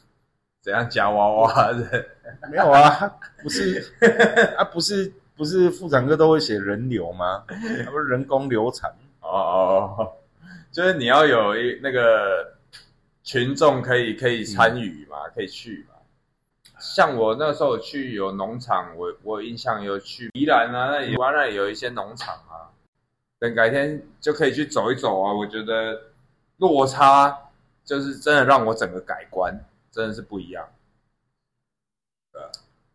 [0.61, 2.05] 怎样夹娃娃的？
[2.49, 3.83] 没有啊，不是
[4.57, 7.43] 啊，不是不是妇产科都会写人流吗？
[7.47, 8.89] 他不是人工流产。
[9.21, 10.13] 哦哦哦，
[10.71, 12.53] 就是你要有一那个
[13.23, 15.95] 群众可以可以参与嘛，可以去嘛。
[16.79, 22.71] 像我那时候去有农场，我我印象有去宜兰啊，那里湾那里有一些农场啊。
[23.43, 26.01] 等改天就可以去走一走啊，我觉得
[26.59, 27.49] 落差
[27.83, 29.53] 就是真的让我整个改观，
[29.91, 30.65] 真的是不一样。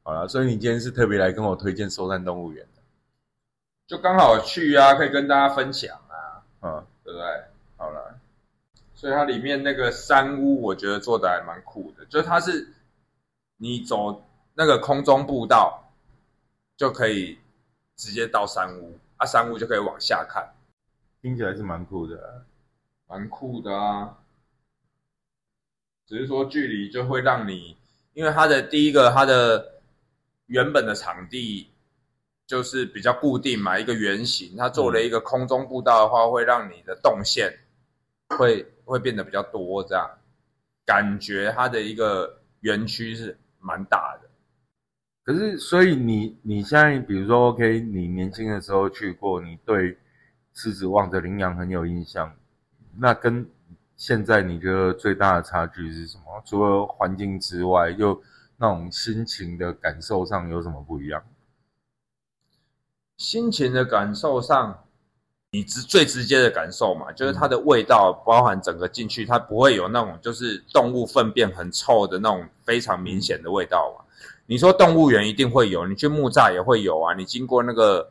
[0.03, 2.81] 好了，所以你今天是特别来跟我推荐寿山动物园的，
[3.87, 7.27] 就刚好去啊，可以跟大家分享啊，嗯，对不对？
[7.77, 8.19] 好了，
[8.95, 12.73] 所以它里面那个山屋，我觉得做的还蛮酷的，就是它是
[13.59, 15.93] 你走那个空中步道
[16.75, 17.39] 就可以
[17.97, 20.55] 直接到山屋，啊，山屋就可以往下看，
[21.21, 22.47] 听起来是蛮酷的啊。
[23.07, 24.19] 蛮酷的啊。
[26.07, 27.77] 只是说距离就会让你，
[28.15, 29.81] 因为它的第一个它的
[30.47, 31.69] 原本的场地
[32.47, 37.59] 就是比较固定嘛，一个圆形，它做了一个空中步道的话，会让你的动线
[38.39, 40.09] 会会变得比较多，这样
[40.87, 44.28] 感觉它的一个园区是蛮大的。
[45.29, 49.99] 可是，所以你你现在比如说，OK，你年轻的时候去过，你对
[50.55, 52.35] 狮子望着羚羊很有印象，
[52.97, 53.47] 那跟
[53.95, 56.43] 现在你觉得最大的差距是什么？
[56.47, 58.19] 除了环境之外，又
[58.57, 61.23] 那种心情的感受上有什么不一样？
[63.19, 64.83] 心情的感受上，
[65.51, 74.07] 你直最直接的感受嘛，就是它的味道，包含整个进去，它不会有那种就是动物粪便很臭的那种非常明显的味道嘛。
[74.51, 78.11] 你说动物园一定会有，你去木栅也会有啊，你经过那个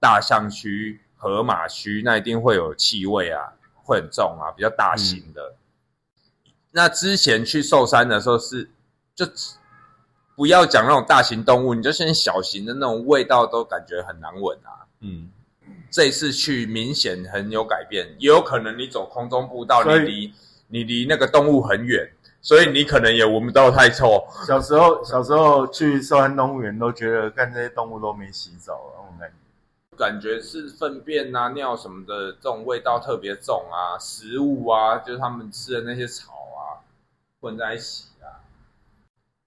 [0.00, 5.54] 大象区、河马区，那一定会有气味啊，会很重啊，比较大型的。
[6.70, 8.66] 那之前去寿山的时候是
[9.14, 9.26] 就
[10.34, 14.88] 不要讲那种大型动物，你就先小型的那种味道都感觉很难闻啊。
[15.00, 15.28] 嗯，
[15.90, 20.32] 这一次去明显很有改变，也有可能你走空中步道，你离
[20.66, 22.10] 你离那个动物很远，
[22.44, 24.22] 所以你可能也闻不到太臭。
[24.46, 29.34] 小时候小时候去寿山动物园都觉得，看这些动物都没洗澡啊，那种感觉。
[29.96, 36.84] 感觉是粪便啊、尿什么的，这种味道特别重啊，食物啊，就是他们吃的那些草啊，
[37.40, 38.44] 混在一起啊。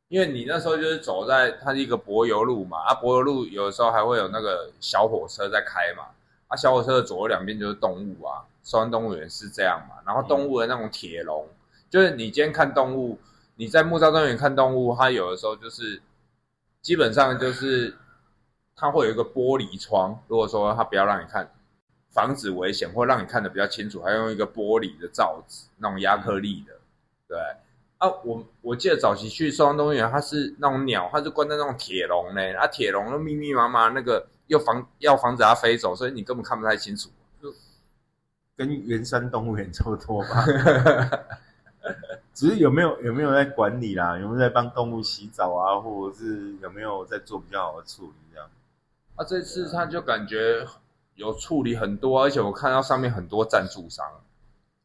[0.08, 6.06] 因为你那时候就是走在它是一个柏油路嘛，啊，柏油路有的时候还会有那个小火车在开嘛，
[6.48, 11.46] 啊，小火车的左右两边就是动物啊，寿山动物园是这样嘛，然后动物的那种铁笼，
[11.90, 13.20] 就是你今天看动物，
[13.56, 16.02] 你在木造动物园看动物，它有的时候就是
[16.82, 17.96] 基本上就是
[18.76, 21.52] 它会有一个玻璃窗，如果说它不要让你看，
[22.10, 26.74] 防止危险或让你看得比较清楚，还用一个玻璃的罩子，那种亚克力的，
[27.28, 27.38] 对。
[28.00, 37.10] 啊，我我记得早期去松山动物园，它是那种鸟，它是关在那种铁笼呢，啊，铁笼又密密麻麻，那个又防要防止它飞走，所以你根本看不太清楚。
[37.42, 37.52] 就
[38.56, 40.46] 跟原山动物园差不多吧，
[42.38, 48.48] 只是有没有有没有在管理啦，有没有在帮动物洗澡啊，或者是有没有在做比较好的处理这样？
[49.16, 50.64] 啊，这次他就感觉
[51.16, 54.06] 有处理很多，而且我看到上面很多赞助商，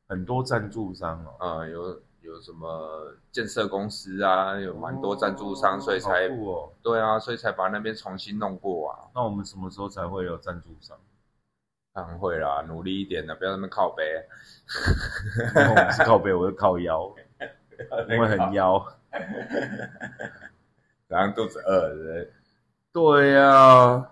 [0.09, 6.73] 很多赞助商哦，嗯，有有什么建设公司啊，有蛮多赞助商，所以才哦。
[6.83, 9.13] 对啊，所以才把那边重新弄过啊。
[9.15, 10.97] 那我们什么时候才会有赞助商？
[11.93, 14.03] 当然会啦，努力一点的，不要那么靠背。
[15.55, 17.13] 我不是靠背，我是靠腰，
[18.11, 18.95] 因为很妖。
[21.09, 22.33] 然后肚子饿，对不对？
[22.93, 24.11] 对呀、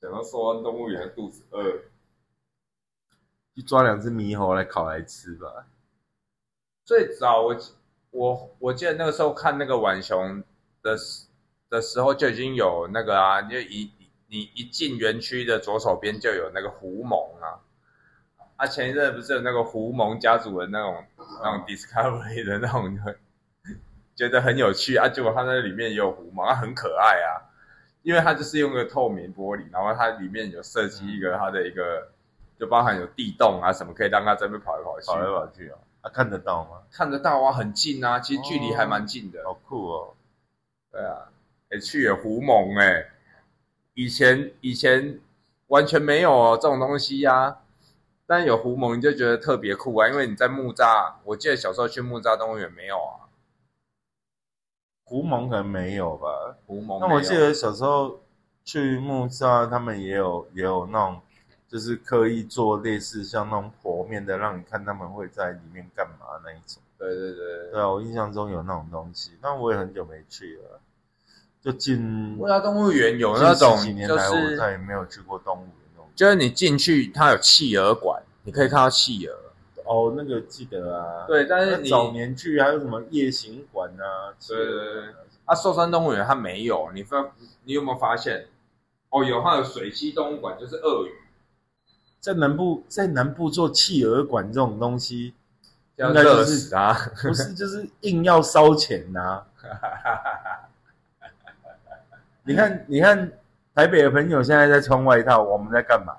[0.00, 1.82] 讲到说完动物园，肚子饿。
[3.54, 5.66] 去抓两只猕猴来烤来吃吧。
[6.84, 7.56] 最早我
[8.10, 10.42] 我我记得那个时候看那个浣熊
[10.82, 11.26] 的时
[11.68, 13.90] 的时候就已经有那个啊，就一
[14.28, 17.60] 你一进园区的左手边就有那个狐獴啊。
[18.60, 21.02] 啊，前一阵不是有那个狐獴家族的那种
[21.42, 23.16] 那种 Discovery 的那种很
[24.14, 27.40] 觉得很有趣啊，结果它那里面也有狐獴，它很可爱啊，
[28.02, 32.08] 因为它就是用个透明玻璃，然后它里面有设计一个它的一个，
[32.58, 36.82] 就包含有地洞啊什么，可以让它在那边跑来跑去，跑来跑去哦，啊，看得到吗？
[36.92, 39.42] 看得到啊，很近啊，其实距离还蛮近的。
[39.42, 40.14] 好酷哦！
[40.92, 41.32] 对啊，
[41.70, 43.06] 哎、去也狐獴哎、
[43.94, 45.18] 以前以前
[45.68, 47.56] 完全没有哦这种东西呀、
[48.30, 53.26] 但有狐獴你就觉得特别酷啊，因为你在木栅，我记得小时候去木栅动物园没有啊，
[55.02, 56.56] 狐獴可能没有吧？
[56.64, 57.00] 狐獴。
[57.00, 58.20] 那我记得小时候
[58.62, 61.20] 去木栅，他们也有也有那种，
[61.66, 66.80] 就是刻意做类似像那种剖面的，让你看他们会在里面干嘛那一种。
[66.96, 70.80] 对对对，对啊，我印象中有那种东西，但我也很久没去了，
[71.60, 75.66] 就近木栅动物园有那种十几年就来我再是也没有去过动物。
[76.20, 79.34] 就是你进去它有企鹅馆，你可以看到企鹅。
[79.86, 84.28] 哦，那个记得啊，对，但是早年去还有什么夜行馆啊？
[84.46, 85.02] 对对对
[85.46, 87.32] 啊，寿山动物园它没有，你发
[87.64, 88.48] 你有没有发现？
[89.08, 91.10] 哦，有，它有水栖动物馆，就是鳄鱼，
[92.20, 95.32] 在南部，在南部做企鹅馆这种东西，
[95.96, 96.94] 应该就是死啊！
[97.26, 99.42] 不是就是硬要烧钱呐、
[102.44, 103.32] 你看，你看
[103.74, 106.14] 台北的朋友现在在穿外套，我们在干嘛？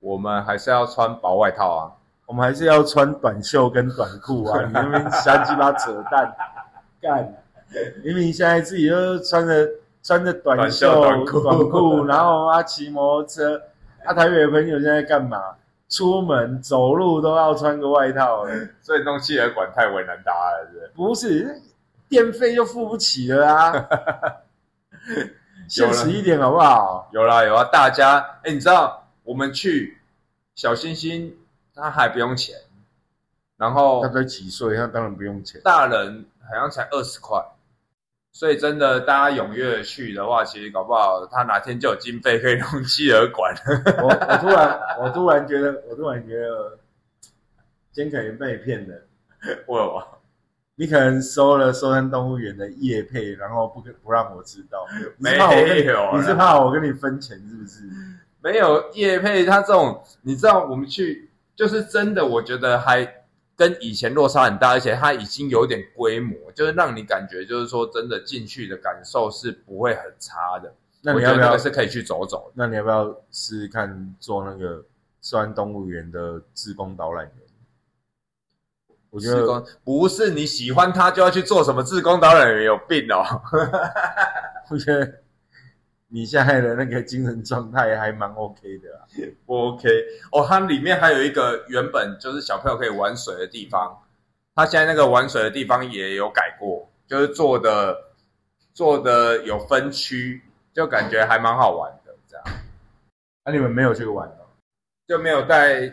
[0.00, 1.92] 我们还是要穿薄外套啊。
[2.26, 4.62] 我们还是要穿短袖跟短裤啊！
[4.64, 6.32] 你那边瞎鸡巴扯淡，
[7.00, 7.34] 干！
[8.04, 9.68] 明明现在自己就穿着
[10.02, 13.60] 穿着短袖短裤然后啊骑摩托车，
[14.04, 15.38] 啊台北的朋友现在干嘛？
[15.88, 21.42] 出门走路都要穿个外套了，所以弄企鹅馆太为难大家了，是不是？
[21.42, 21.62] 不是
[22.08, 23.72] 电费又付不起了啊！
[25.70, 27.08] 现实一点好不好？
[27.12, 29.96] 有啦有啦，大家哎，你知道我们去
[30.56, 31.32] 小星星，
[31.72, 32.56] 他还不用钱，
[33.56, 35.60] 然后他才几岁，他当然不用钱。
[35.62, 37.40] 大人好像才二十块，
[38.32, 43.54] 所以真的大家踊跃去的话，其实搞不好他哪天就有经费可以弄企鹅馆。
[44.02, 46.78] 我我突然我突然觉得，我突然觉得，
[47.92, 48.94] 今天可能被骗了。
[49.68, 50.19] 为什么？
[50.80, 54.86] 你可能收了收山动物园的业配，然后不跟不让我知道，
[55.18, 57.82] 没有啦你是怕我跟你分钱是不是？
[58.40, 63.06] 没有叶配，他这种你知道，我们去就是真的，我觉得还
[63.54, 70.72] 跟以前落差很大，而且它已经有点规模，就是让你感觉就是说真的进去的感受是不会很差的。
[71.12, 72.50] 我觉得那那你要不要是可以去走走。
[72.54, 74.82] 那你要不要试试看做那个
[75.20, 77.34] 收山动物园的志工导览员？
[79.10, 83.24] 我觉得不是你喜欢他就要去做什么志工导览员，有病哦！
[84.70, 85.12] 我觉得
[86.08, 89.06] 你现在的那个精神状态还蛮 OK 的啊。
[89.44, 89.88] 不 OK
[90.32, 94.00] 哦，它里面还有一个原本就是小朋友可以玩水的地方，
[94.54, 97.96] 它现在那个玩水的地方也有改过，就是做的
[98.72, 100.40] 做的有分区，
[100.72, 102.44] 就感觉还蛮好玩的，这样
[103.44, 104.46] 那、你们没有去玩哦？
[105.08, 105.92] 就没有带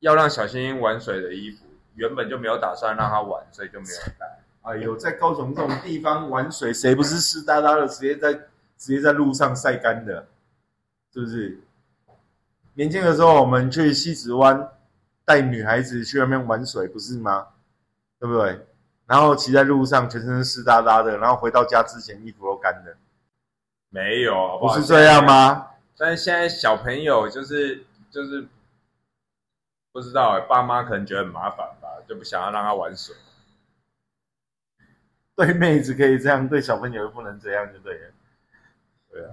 [0.00, 1.64] 要让小星星玩水的衣服，
[1.94, 4.38] 原本就没有打算让他玩，所以就没有带。
[4.62, 10.26] 哎呦，在高雄这种地方玩水，谁不是湿哒哒的，直接在直接在路上晒干的，
[11.12, 11.60] 是不是？
[12.74, 14.70] 年轻的时候，我们去西子湾
[15.24, 17.48] 带女孩子去外面玩水，不是吗？
[18.18, 18.64] 对不对？
[19.06, 22.96] 然后骑在路上，全身湿哒哒的，然后回到家之前衣服都干的，
[23.90, 24.74] 没有，好不好？
[24.76, 25.24] 不是这样？
[25.26, 25.66] 吗？
[25.98, 28.46] 但是现在小朋友就是就是
[29.92, 33.14] 不知道欸，爸妈可能觉得很麻烦吧，就不想要让他玩水。
[35.36, 38.10] 对妹子可以这样，对小朋友又不能这样，就对了。
[39.10, 39.30] 对啊，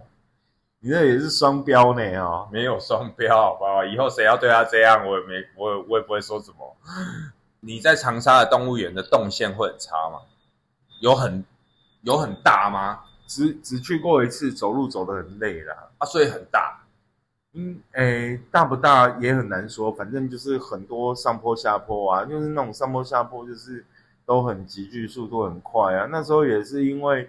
[0.79, 2.49] 你这也是双标呢哦。
[2.51, 3.85] 没有双标，好不好？
[3.85, 6.75] 以后谁要对他这样，我也没，我也我也不会说什么。
[7.61, 10.19] 你在长沙的动物园的动线会很差吗？
[10.99, 11.43] 有很
[12.01, 13.05] 有很大吗？
[13.27, 15.89] 只只去过一次，走路走得很累啦。
[15.99, 16.81] 啊，所以很大。
[17.53, 23.83] 嗯，诶，大不大也很难说，反正就是很多上坡下坡啊，就是那种上坡下坡，就是
[24.23, 26.05] 都很急剧，速度很快啊。
[26.11, 27.27] 那时候也是因为，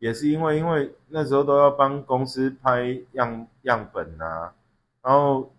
[0.00, 4.52] 也是因为，因为那时候都要帮公司拍样样本啊，
[5.02, 5.50] 然后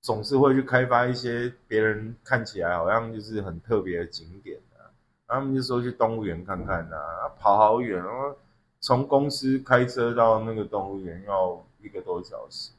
[0.00, 4.88] 总是会去开发一些别人看起来好像就是很特别的景点啊，
[5.26, 8.34] 然后他们就说去动物园看看啊，跑好远，然后
[8.80, 12.70] 从公司开车到那个动物园要一个多小时。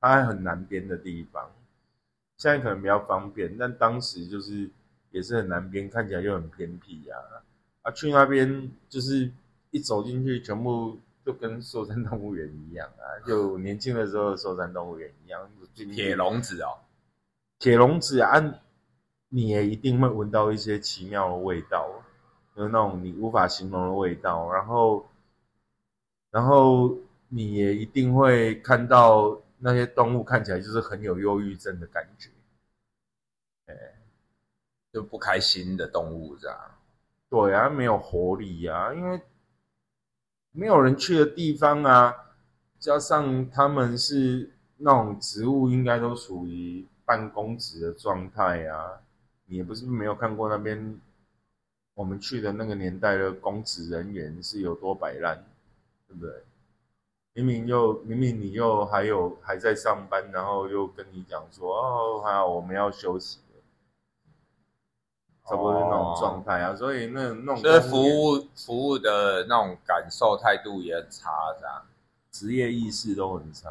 [0.00, 1.50] 它还很南边的地方，
[2.36, 4.70] 现在可能比较方便，但当时就是
[5.10, 7.16] 也是很南边，看起来就很偏僻呀、
[7.82, 7.90] 啊。
[7.90, 9.28] 去那边就是
[9.72, 10.96] 一走进去，全部
[11.26, 15.50] 就跟寿山动物园一样啊， 就年轻的时候的寿山动物园一样。
[15.74, 16.78] 铁笼子哦，
[17.58, 18.38] 铁笼子啊，
[19.30, 21.90] 你也一定会闻到一些奇妙的味道，
[22.54, 24.52] 就是那种你无法形容的味道。
[24.52, 25.06] 然后，
[26.30, 26.96] 然后
[27.28, 29.40] 你也一定会看到。
[29.60, 32.30] 那些动物看起来就是很有忧郁症的感觉，
[33.66, 33.74] 哎，
[34.92, 36.58] 就不开心的动物这样。
[37.28, 39.20] 对啊，没有活力啊，因为
[40.52, 42.14] 没有人去的地方啊，
[42.78, 49.00] 加上他们是那种植物，应该都属于半公职的状态啊。
[49.46, 51.00] 你也不是没有看过那边
[51.94, 55.44] 我们去的那个年代的公职人员是有多摆烂，
[56.06, 56.44] 对不对？
[57.38, 63.62] 明明又明明你又还有还在上班，然后又跟你讲说哦，还好我们要休息了，
[65.44, 66.74] 差不多是那种状态啊。
[66.74, 71.30] 所以那那种所以服务服务的那种感受态度也很差，
[71.60, 71.86] 这样
[72.32, 73.70] 职业意识都很差。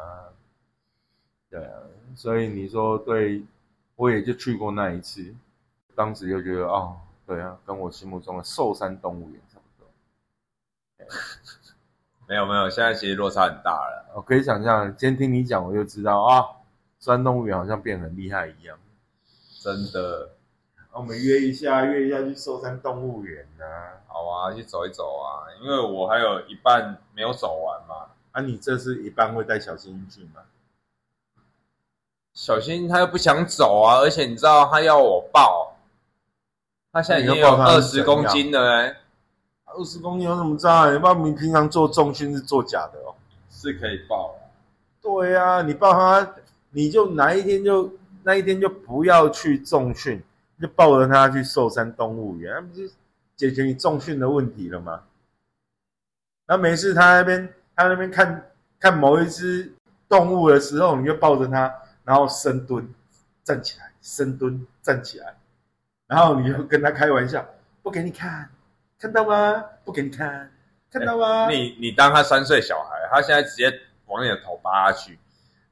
[1.50, 1.82] 对啊，
[2.16, 3.42] 所以你说对，
[3.96, 5.34] 我也就去过那一次，
[5.94, 6.96] 当时就觉得哦，
[7.26, 9.90] 对啊，跟我心目中的寿山动物园差不多。
[12.28, 14.12] 没有没有，现在其实落差很大了。
[14.14, 16.42] 我可以想象，今天听你讲，我就知道啊，
[17.00, 18.78] 寿山动物园好像变很厉害一样。
[19.62, 20.32] 真的，
[20.92, 23.96] 我们约一下，约一下去寿山动物园啊。
[24.06, 28.10] 好啊，去走一走啊，因为我还有一半没有走完嘛。
[28.32, 30.42] 啊，你这次一半会带小新去吗？
[32.34, 35.74] 小新他又不想走啊，而且你知道他要我抱，
[36.92, 38.96] 他现在已经有二十公斤了哎、
[39.78, 40.90] 二十公斤有什么差？
[40.92, 43.14] 你爸你平常做重训是做假的哦。
[43.48, 44.48] 是可以报的。
[45.00, 46.34] 对呀、你报他，
[46.70, 47.92] 你就哪一天就
[48.24, 50.20] 那一天就不要去重训，
[50.60, 52.90] 就抱着他去寿山动物园，那不是
[53.36, 55.02] 解决你重训的问题了吗？
[56.48, 58.50] 那没事，他那边他那边看
[58.80, 59.72] 看某一只
[60.08, 61.72] 动物的时候，你就抱着它，
[62.04, 62.88] 然后深蹲，
[63.44, 65.36] 站起来，深蹲，站起来，
[66.08, 67.46] 然后你就跟他开玩笑，
[67.82, 68.50] 不给你看，
[69.00, 69.64] 看到吗？
[69.84, 70.50] 不给你看，
[70.90, 71.48] 看到吗？
[71.48, 73.72] 你你当他三岁小孩，他现在直接
[74.06, 75.16] 往你的头扒下去。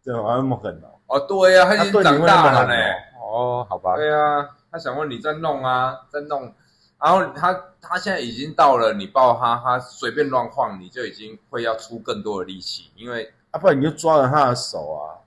[0.01, 0.95] 怎么那么狠哦？
[1.09, 2.75] 哦，对呀、他已经长大了呢。
[3.21, 3.61] 哦？
[3.63, 3.97] 哦，好吧。
[3.97, 6.55] 对啊，他想问你在弄啊，在弄，
[7.01, 15.19] 然后他他现在已经到了，你抱他，他随便乱晃，你就已经会要出更多的力气，因为啊，不然你就抓着他的手啊。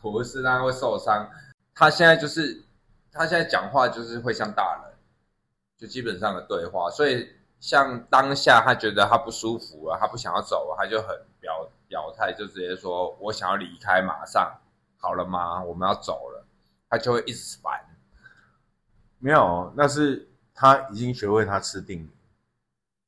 [0.00, 1.28] 不是他会受伤。
[1.74, 2.62] 他现在就是
[3.12, 4.91] 他现在讲话就是会像大人，
[5.82, 7.28] 就基本上的对话，所以
[7.58, 11.08] 像当下他觉得他不舒服了，他不想要走了，他就很
[11.40, 14.60] 表表态，就直接说我想要离开，马上
[14.96, 15.60] 好了吗？
[15.64, 16.46] 我们要走了，
[16.88, 17.84] 他就会一直烦。
[19.18, 22.10] 没有，那是他已经学会他吃定你。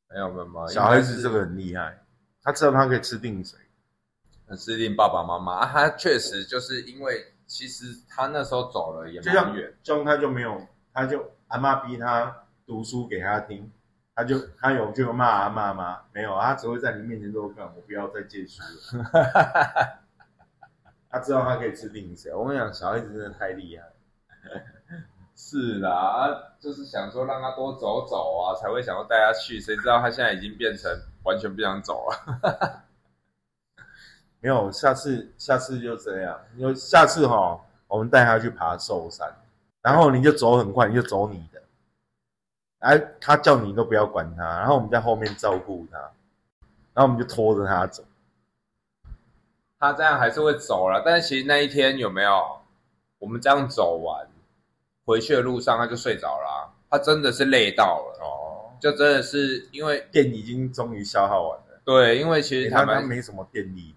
[0.08, 2.02] 没有没有没有，小孩子这个很厉害，
[2.42, 3.56] 他知道他可以吃定谁。
[4.48, 10.60] 很适应爸爸妈妈，啊他确实就是因为其实他那时候走了也就像蛮远，这样他就没有，
[10.92, 13.70] 他就阿妈逼他读书给他听，
[14.14, 16.02] 他就他有就骂啊骂吗？
[16.12, 18.62] 没有，他只会在你面前说：“干，我不要再借书
[18.98, 19.04] 了。
[21.10, 22.34] ”他知道他可以吃定谁。
[22.34, 23.84] 我跟你讲，小孩子真的太厉害。
[25.36, 30.90] 是啦，啊就是想说让他多走走啊，才会想要带他去，谁知道他现在已经变成
[31.24, 32.82] 完全不想走了。
[34.40, 36.38] 没有，下次下次就这样。
[36.56, 39.28] 因为下次哈、我们带他去爬寿山，
[39.82, 41.62] 然后你就走很快，你就走你的，
[42.84, 45.98] 哎，他叫你都不要管他，然后我们在后面照顾他，
[46.92, 48.04] 然后我们就拖着他走，
[49.78, 51.02] 他这样还是会走了。
[51.04, 52.60] 但是其实那一天有没有，
[53.18, 54.26] 我们这样走完
[55.06, 56.60] 回去的路上，他就睡着了啊、
[56.90, 63.94] 他真的是累到了，哦，就真的是因为电已经终于消耗完了，对，因为其实欸他们没什么电力。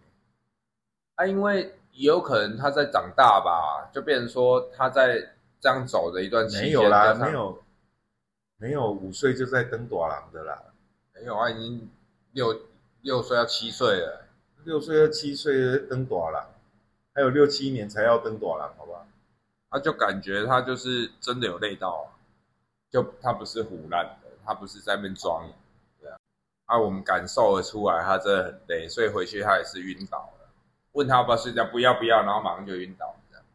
[1.16, 5.20] 啊，因为也有可能他在长大吧，就变成说他在
[5.60, 7.64] 这样走的一段期间，没有啦，没有，
[8.58, 10.64] 没有五岁就在登短廊的啦，
[11.14, 11.90] 没有啊，已经
[12.32, 12.62] 六
[13.02, 14.26] 六岁要七岁了。
[14.64, 16.46] 六岁要七岁登短廊，
[17.14, 19.08] 还有六七年才要登短廊，好不好？
[19.70, 22.18] 他就感觉他就是真的有累到啊，
[22.90, 25.50] 就他不是胡乱的，他不是在那边装，
[26.02, 26.18] 对啊，
[26.66, 30.50] 啊，我们感受得出来他真的很累，所以回去他也是晕倒了。
[30.94, 33.46] 问他要不要睡觉，不要不要，然后马上就晕倒这样。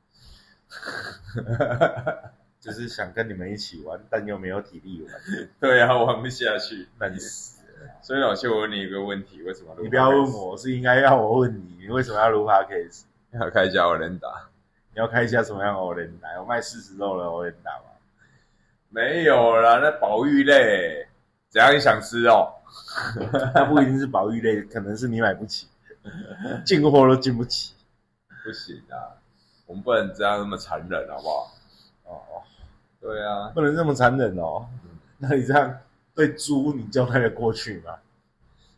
[2.62, 5.20] 就是想跟你们一起玩，但又没有体力玩，
[5.58, 6.86] 对啊，玩不下去。
[7.00, 7.60] 烂死。
[8.00, 13.02] 所以老谢，我问你一个问题，为什么录你不要问我，是应该要我问你，你为什么要录 podcast？
[13.32, 14.28] 要开一下我能打？
[14.94, 16.28] 你要开一下什么样的欧联达？
[16.40, 17.86] 我卖四十肉的欧联达吗？
[18.90, 21.08] 没有啦，那保育类，
[21.48, 22.52] 怎样你想吃哦？
[23.54, 25.66] 那不一定是保育类，可能是你买不起，
[26.64, 27.74] 进货都进不起。
[28.44, 29.18] 不行啊，
[29.66, 31.52] 我们不能这样那么残忍，好不好？
[32.04, 32.42] 哦哦，
[33.02, 34.64] 对啊，不能这么残忍哦。
[35.18, 35.76] 那你这样
[36.14, 37.96] 对猪，你交代的过去吗？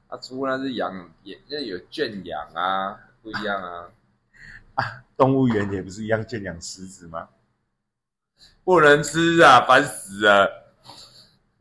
[0.09, 3.89] 啊，猪那是养，也那有圈养啊，不一样啊，
[4.77, 4.85] 啊
[5.17, 7.29] 动物园也不是一样圈养狮子吗？
[8.65, 10.65] 不能吃啊，烦死了。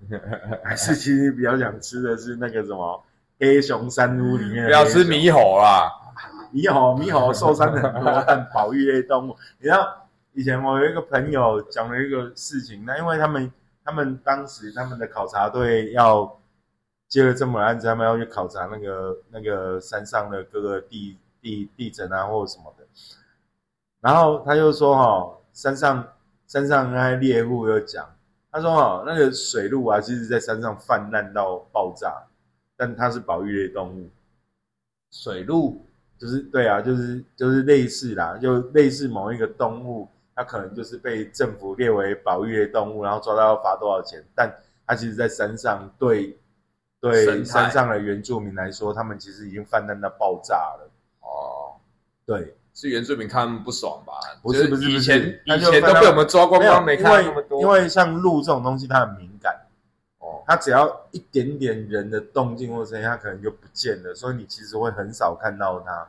[0.63, 3.03] 还是其实比较想吃的是那个什么
[3.39, 5.89] 黑熊山屋里面的不要吃猕猴啦，
[6.53, 9.37] 猕猴，猕猴受伤很多，但保育类动物。
[9.59, 10.02] 你知道
[10.33, 13.51] 以前我有一个朋友讲了一个事情，那因为他们
[13.83, 16.39] 他们当时他们的考察队要
[17.07, 22.85] 接了这么案子，他们要去考察那个那个山上的各个地地地震啊或什么的，
[24.01, 26.07] 然后他就说哈、山上
[26.47, 28.09] 山上那些猎户又讲，
[28.51, 32.23] 他说哈、那个水鹿啊，其实在山上泛滥到爆炸，
[32.75, 34.09] 但它是保育类动物。
[35.11, 35.85] 水鹿
[36.17, 44.51] 就是对啊，就是就是类似啦，就类似某一个动物，它可能就是被政府列为保育类动物，然后抓到要罚多少钱，但
[44.87, 46.37] 它其实在山上对
[46.99, 50.89] 对山上的原住民来说，他们其实已经泛滥到爆炸了。
[51.21, 51.75] 哦，
[52.25, 54.13] 对，是原住民看他们不爽吧？
[54.41, 57.61] 不是不是不是以前以前都被我们抓光没有光，没看那么多。
[57.61, 59.53] 因为因为像鹿这种东西，它很敏感，
[60.19, 66.07] 哦，它只要一点点人的动静或声音，它可能就不见了，所以你其实会很少看到它。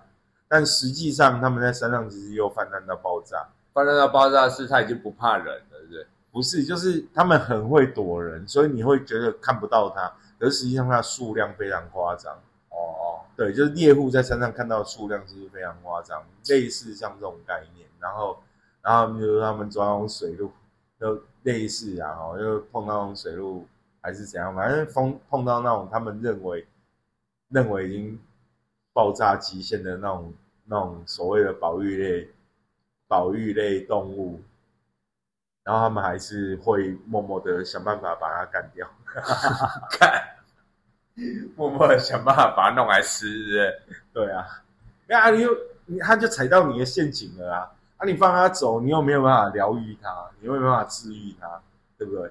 [0.49, 3.47] 但实际上，他们在山上其实又泛滥到爆炸。
[3.75, 6.07] 发生到爆炸是他已经不怕人了，对不对？
[6.33, 12.33] 不是，就是他们很会躲人，所以你会觉得看不到它，可是实际上它的数量非常夸张。
[12.71, 17.87] 哦，对，就是猎户在山上看到的数量其实非常夸张，类似像这种概念。
[18.01, 18.39] 然后，
[18.81, 20.51] 然后比如说他们抓那种水路，
[21.01, 23.67] 就类似啊，哦，又碰到那种水路
[24.01, 26.67] 还是怎样，反正碰碰到那种他们认为
[27.49, 28.21] 认为已经
[28.93, 30.33] 爆炸极限的那种
[30.65, 32.29] 那种所谓的保育类
[33.07, 34.43] 保育类动物，
[35.63, 38.89] 然后他们还是会默默的想办法把它干掉。
[39.99, 40.23] 干，
[41.57, 44.47] 默默的想办法把它弄来吃，是不是对啊，
[45.09, 45.51] 啊，你又
[45.87, 47.73] 你他就踩到你的陷阱了啊！
[47.99, 51.63] 啊，你放他走，你又没有办法疗愈他，你又没有办法治愈他，
[51.97, 52.31] 对不对？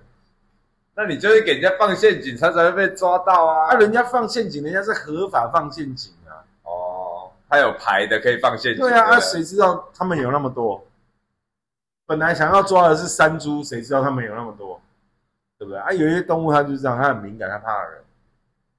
[0.96, 3.70] 那你就是给人家放陷阱，他才会被抓到啊。
[3.70, 6.14] 啊，人家放陷阱，人家是合法放陷阱
[7.54, 8.82] 他有牌的可以放陷阱。
[8.82, 10.84] 对啊，啊，不谁知道他们有那么多？
[12.08, 14.82] 本来想要抓的是山猪，谁知道他们有那么多？
[15.60, 15.80] 对不对？
[15.80, 18.02] 啊，有一些动物它就是这样，它很敏感，它怕人，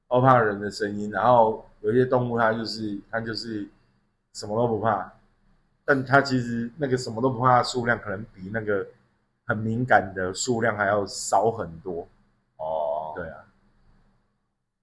[0.09, 1.09] 哦，怕人的声音。
[1.13, 3.65] 然后有一些动物它就是它就是
[4.33, 5.13] 什么都不怕，
[5.85, 8.85] 但它其实那个什么都不怕的数量可能比那个
[9.47, 12.09] 很敏感的数量还要少很多。
[12.57, 13.39] 哦，对啊，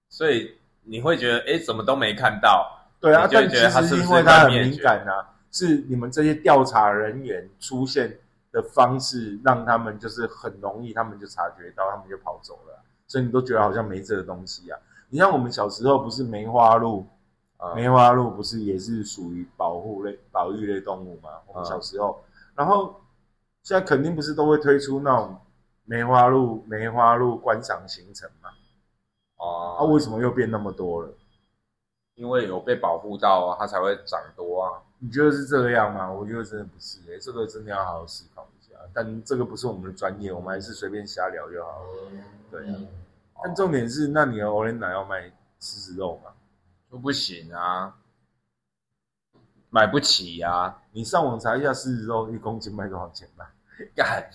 [0.08, 2.78] 所以你会觉得，哎，怎么都没看到？
[3.02, 8.16] 对啊，但其觉得它是因为他很敏感啊，是你们这些调查人员出现
[8.52, 14.78] 的方式，让他们就是很容易，他们就察觉到，他们就跑走了啊、所以你都觉得好像没这个东西啊。
[15.08, 17.04] 你像我们小时候不是梅花鹿，
[17.56, 21.28] 啊梅花鹿不是也是属于保护类、保育类动物吗？
[21.48, 22.24] 我们嗯小时候，
[22.54, 23.00] 然后
[23.64, 25.36] 现在肯定不是都会推出那种
[25.84, 28.48] 梅花鹿、梅花鹿观赏行程嘛？
[29.38, 31.08] 哦，啊，为什么又变那么多了？
[32.14, 34.82] 因为有被保护到啊，它才会长多啊。
[34.98, 36.10] 你觉得是这样吗？
[36.10, 38.74] 我觉得真的不是、欸，这个真的要好好思考一下。
[38.94, 41.88] 但这个不是我们的专业，我们还是随便瞎聊就好了。
[42.50, 42.76] 对啊，
[43.42, 45.22] 但重点是，那你的 o l e n a 要卖
[45.58, 46.32] 狮子肉吗？
[46.90, 47.96] 都不行啊。
[49.70, 53.54] 买不起呀、你上网查一下狮子肉一公斤卖多少钱吧。
[53.96, 54.28] 干，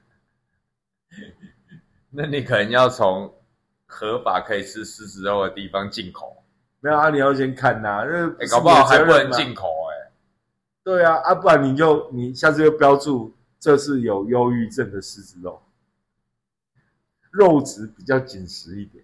[2.08, 3.34] 那你可能要从
[3.84, 6.42] 合法可以吃狮子肉的地方进口，
[6.84, 10.12] 没有啊，你要先看呐、那搞不好还不能进口哎、
[10.84, 15.62] 对啊，啊，不然你就你下次就标注这是有忧郁症的狮子肉，
[17.30, 19.02] 肉质比较紧实一点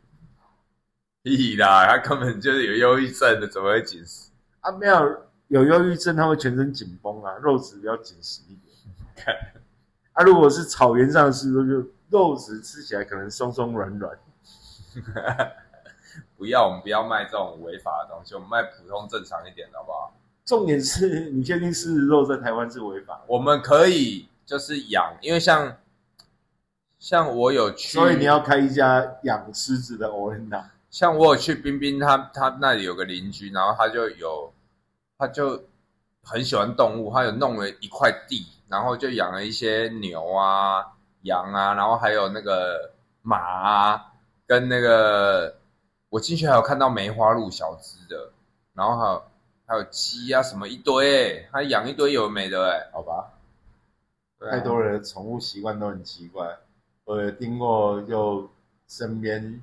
[1.23, 4.29] 屁啦，他根本就是有忧郁症的，怎么会紧实？
[4.61, 4.71] 啊。
[4.73, 8.77] 没有有忧郁症，他会全身紧绷啊，肉质比较紧实一点。
[10.13, 14.19] 啊，如果是草原上的狮子肉，就肉质吃起来可能松松软软。
[16.41, 20.15] 不要，我们不要卖这种违法的东西，我们卖普通正常一点的好不好？
[20.47, 23.25] 重点是你确定狮子肉在台湾是违法的？
[23.27, 25.77] 我们可以就是养，因为像
[26.99, 34.51] 像我有去，所以你要开一家养狮子的 e n a 像我有去冰冰他他那里有个邻居，然后他就有
[35.19, 35.63] 他就
[36.25, 40.85] 很喜欢动物，他有弄了一块地，然后就养了一些牛啊、
[41.23, 44.13] 羊啊，然后还有那个马啊，
[44.47, 45.60] 跟那个
[46.11, 48.33] 我进去还有看到梅花鹿小只的，
[48.75, 49.25] 然后还有
[49.67, 53.33] 还有鸡啊什么一堆、还养一堆有的没的哎、好吧？
[54.39, 56.59] 啊太多人的宠物习惯都很奇怪。
[57.05, 58.51] 我有听过，就
[58.89, 59.63] 身边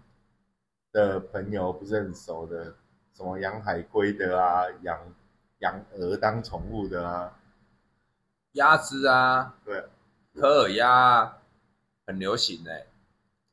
[0.91, 2.75] 的朋友不是很熟的，
[3.13, 4.99] 什么养海龟的啊，养
[5.59, 7.33] 养鹅当宠物的啊，
[8.53, 9.83] 鸭子啊，对，
[10.35, 11.37] 科尔鸭啊
[12.05, 12.85] 很流行哎、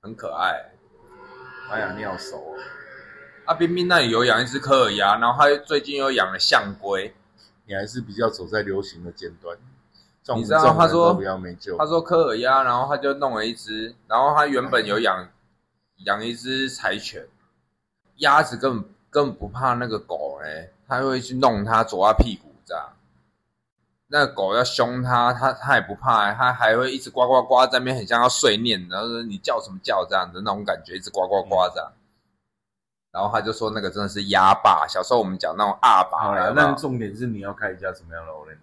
[0.01, 0.71] 很可爱。
[1.71, 2.59] 哎呀，你好熟哦。
[3.47, 7.15] 啊，冰冰那里有养一只科尔鸭，然后他最近又养了象龟。
[7.67, 9.57] 你还是比较走在流行的尖端。
[10.37, 11.13] 你知道他说。
[11.79, 15.29] 他说科尔鸭，然后他就弄了一只，然后他原本有养
[16.05, 17.27] 养一只柴犬，
[18.17, 22.85] 鸭子根本根本不怕那个狗哎、他会去弄它，啄它屁股这样。
[24.09, 31.93] 那个狗要凶它，它它也不怕、欸，它还会一直呱呱呱在那边，很像要碎念，然后说你叫什么叫这样的那种感觉，一直呱呱呱这样。
[33.15, 38.61] 然后他就说那个真的是鸭霸，小时候我们讲那种阿爸，好了，有那重点是你要开一家什么样的 o r e n a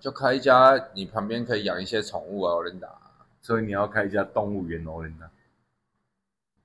[0.00, 2.88] 就开一家，你旁边可以养一些宠物啊，我人打。
[3.42, 5.28] 所以你要开一家动物园 o r e n a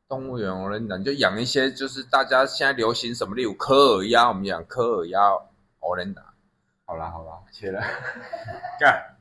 [0.07, 5.19] 动物园，我跟你讲，你就养一些就是大家现在流行什么，例如科尔鸭，我们养科尔鸭，
[5.81, 6.23] 欧伦达，
[6.85, 7.81] 好啦好啦，切了。
[8.79, 9.14] 干。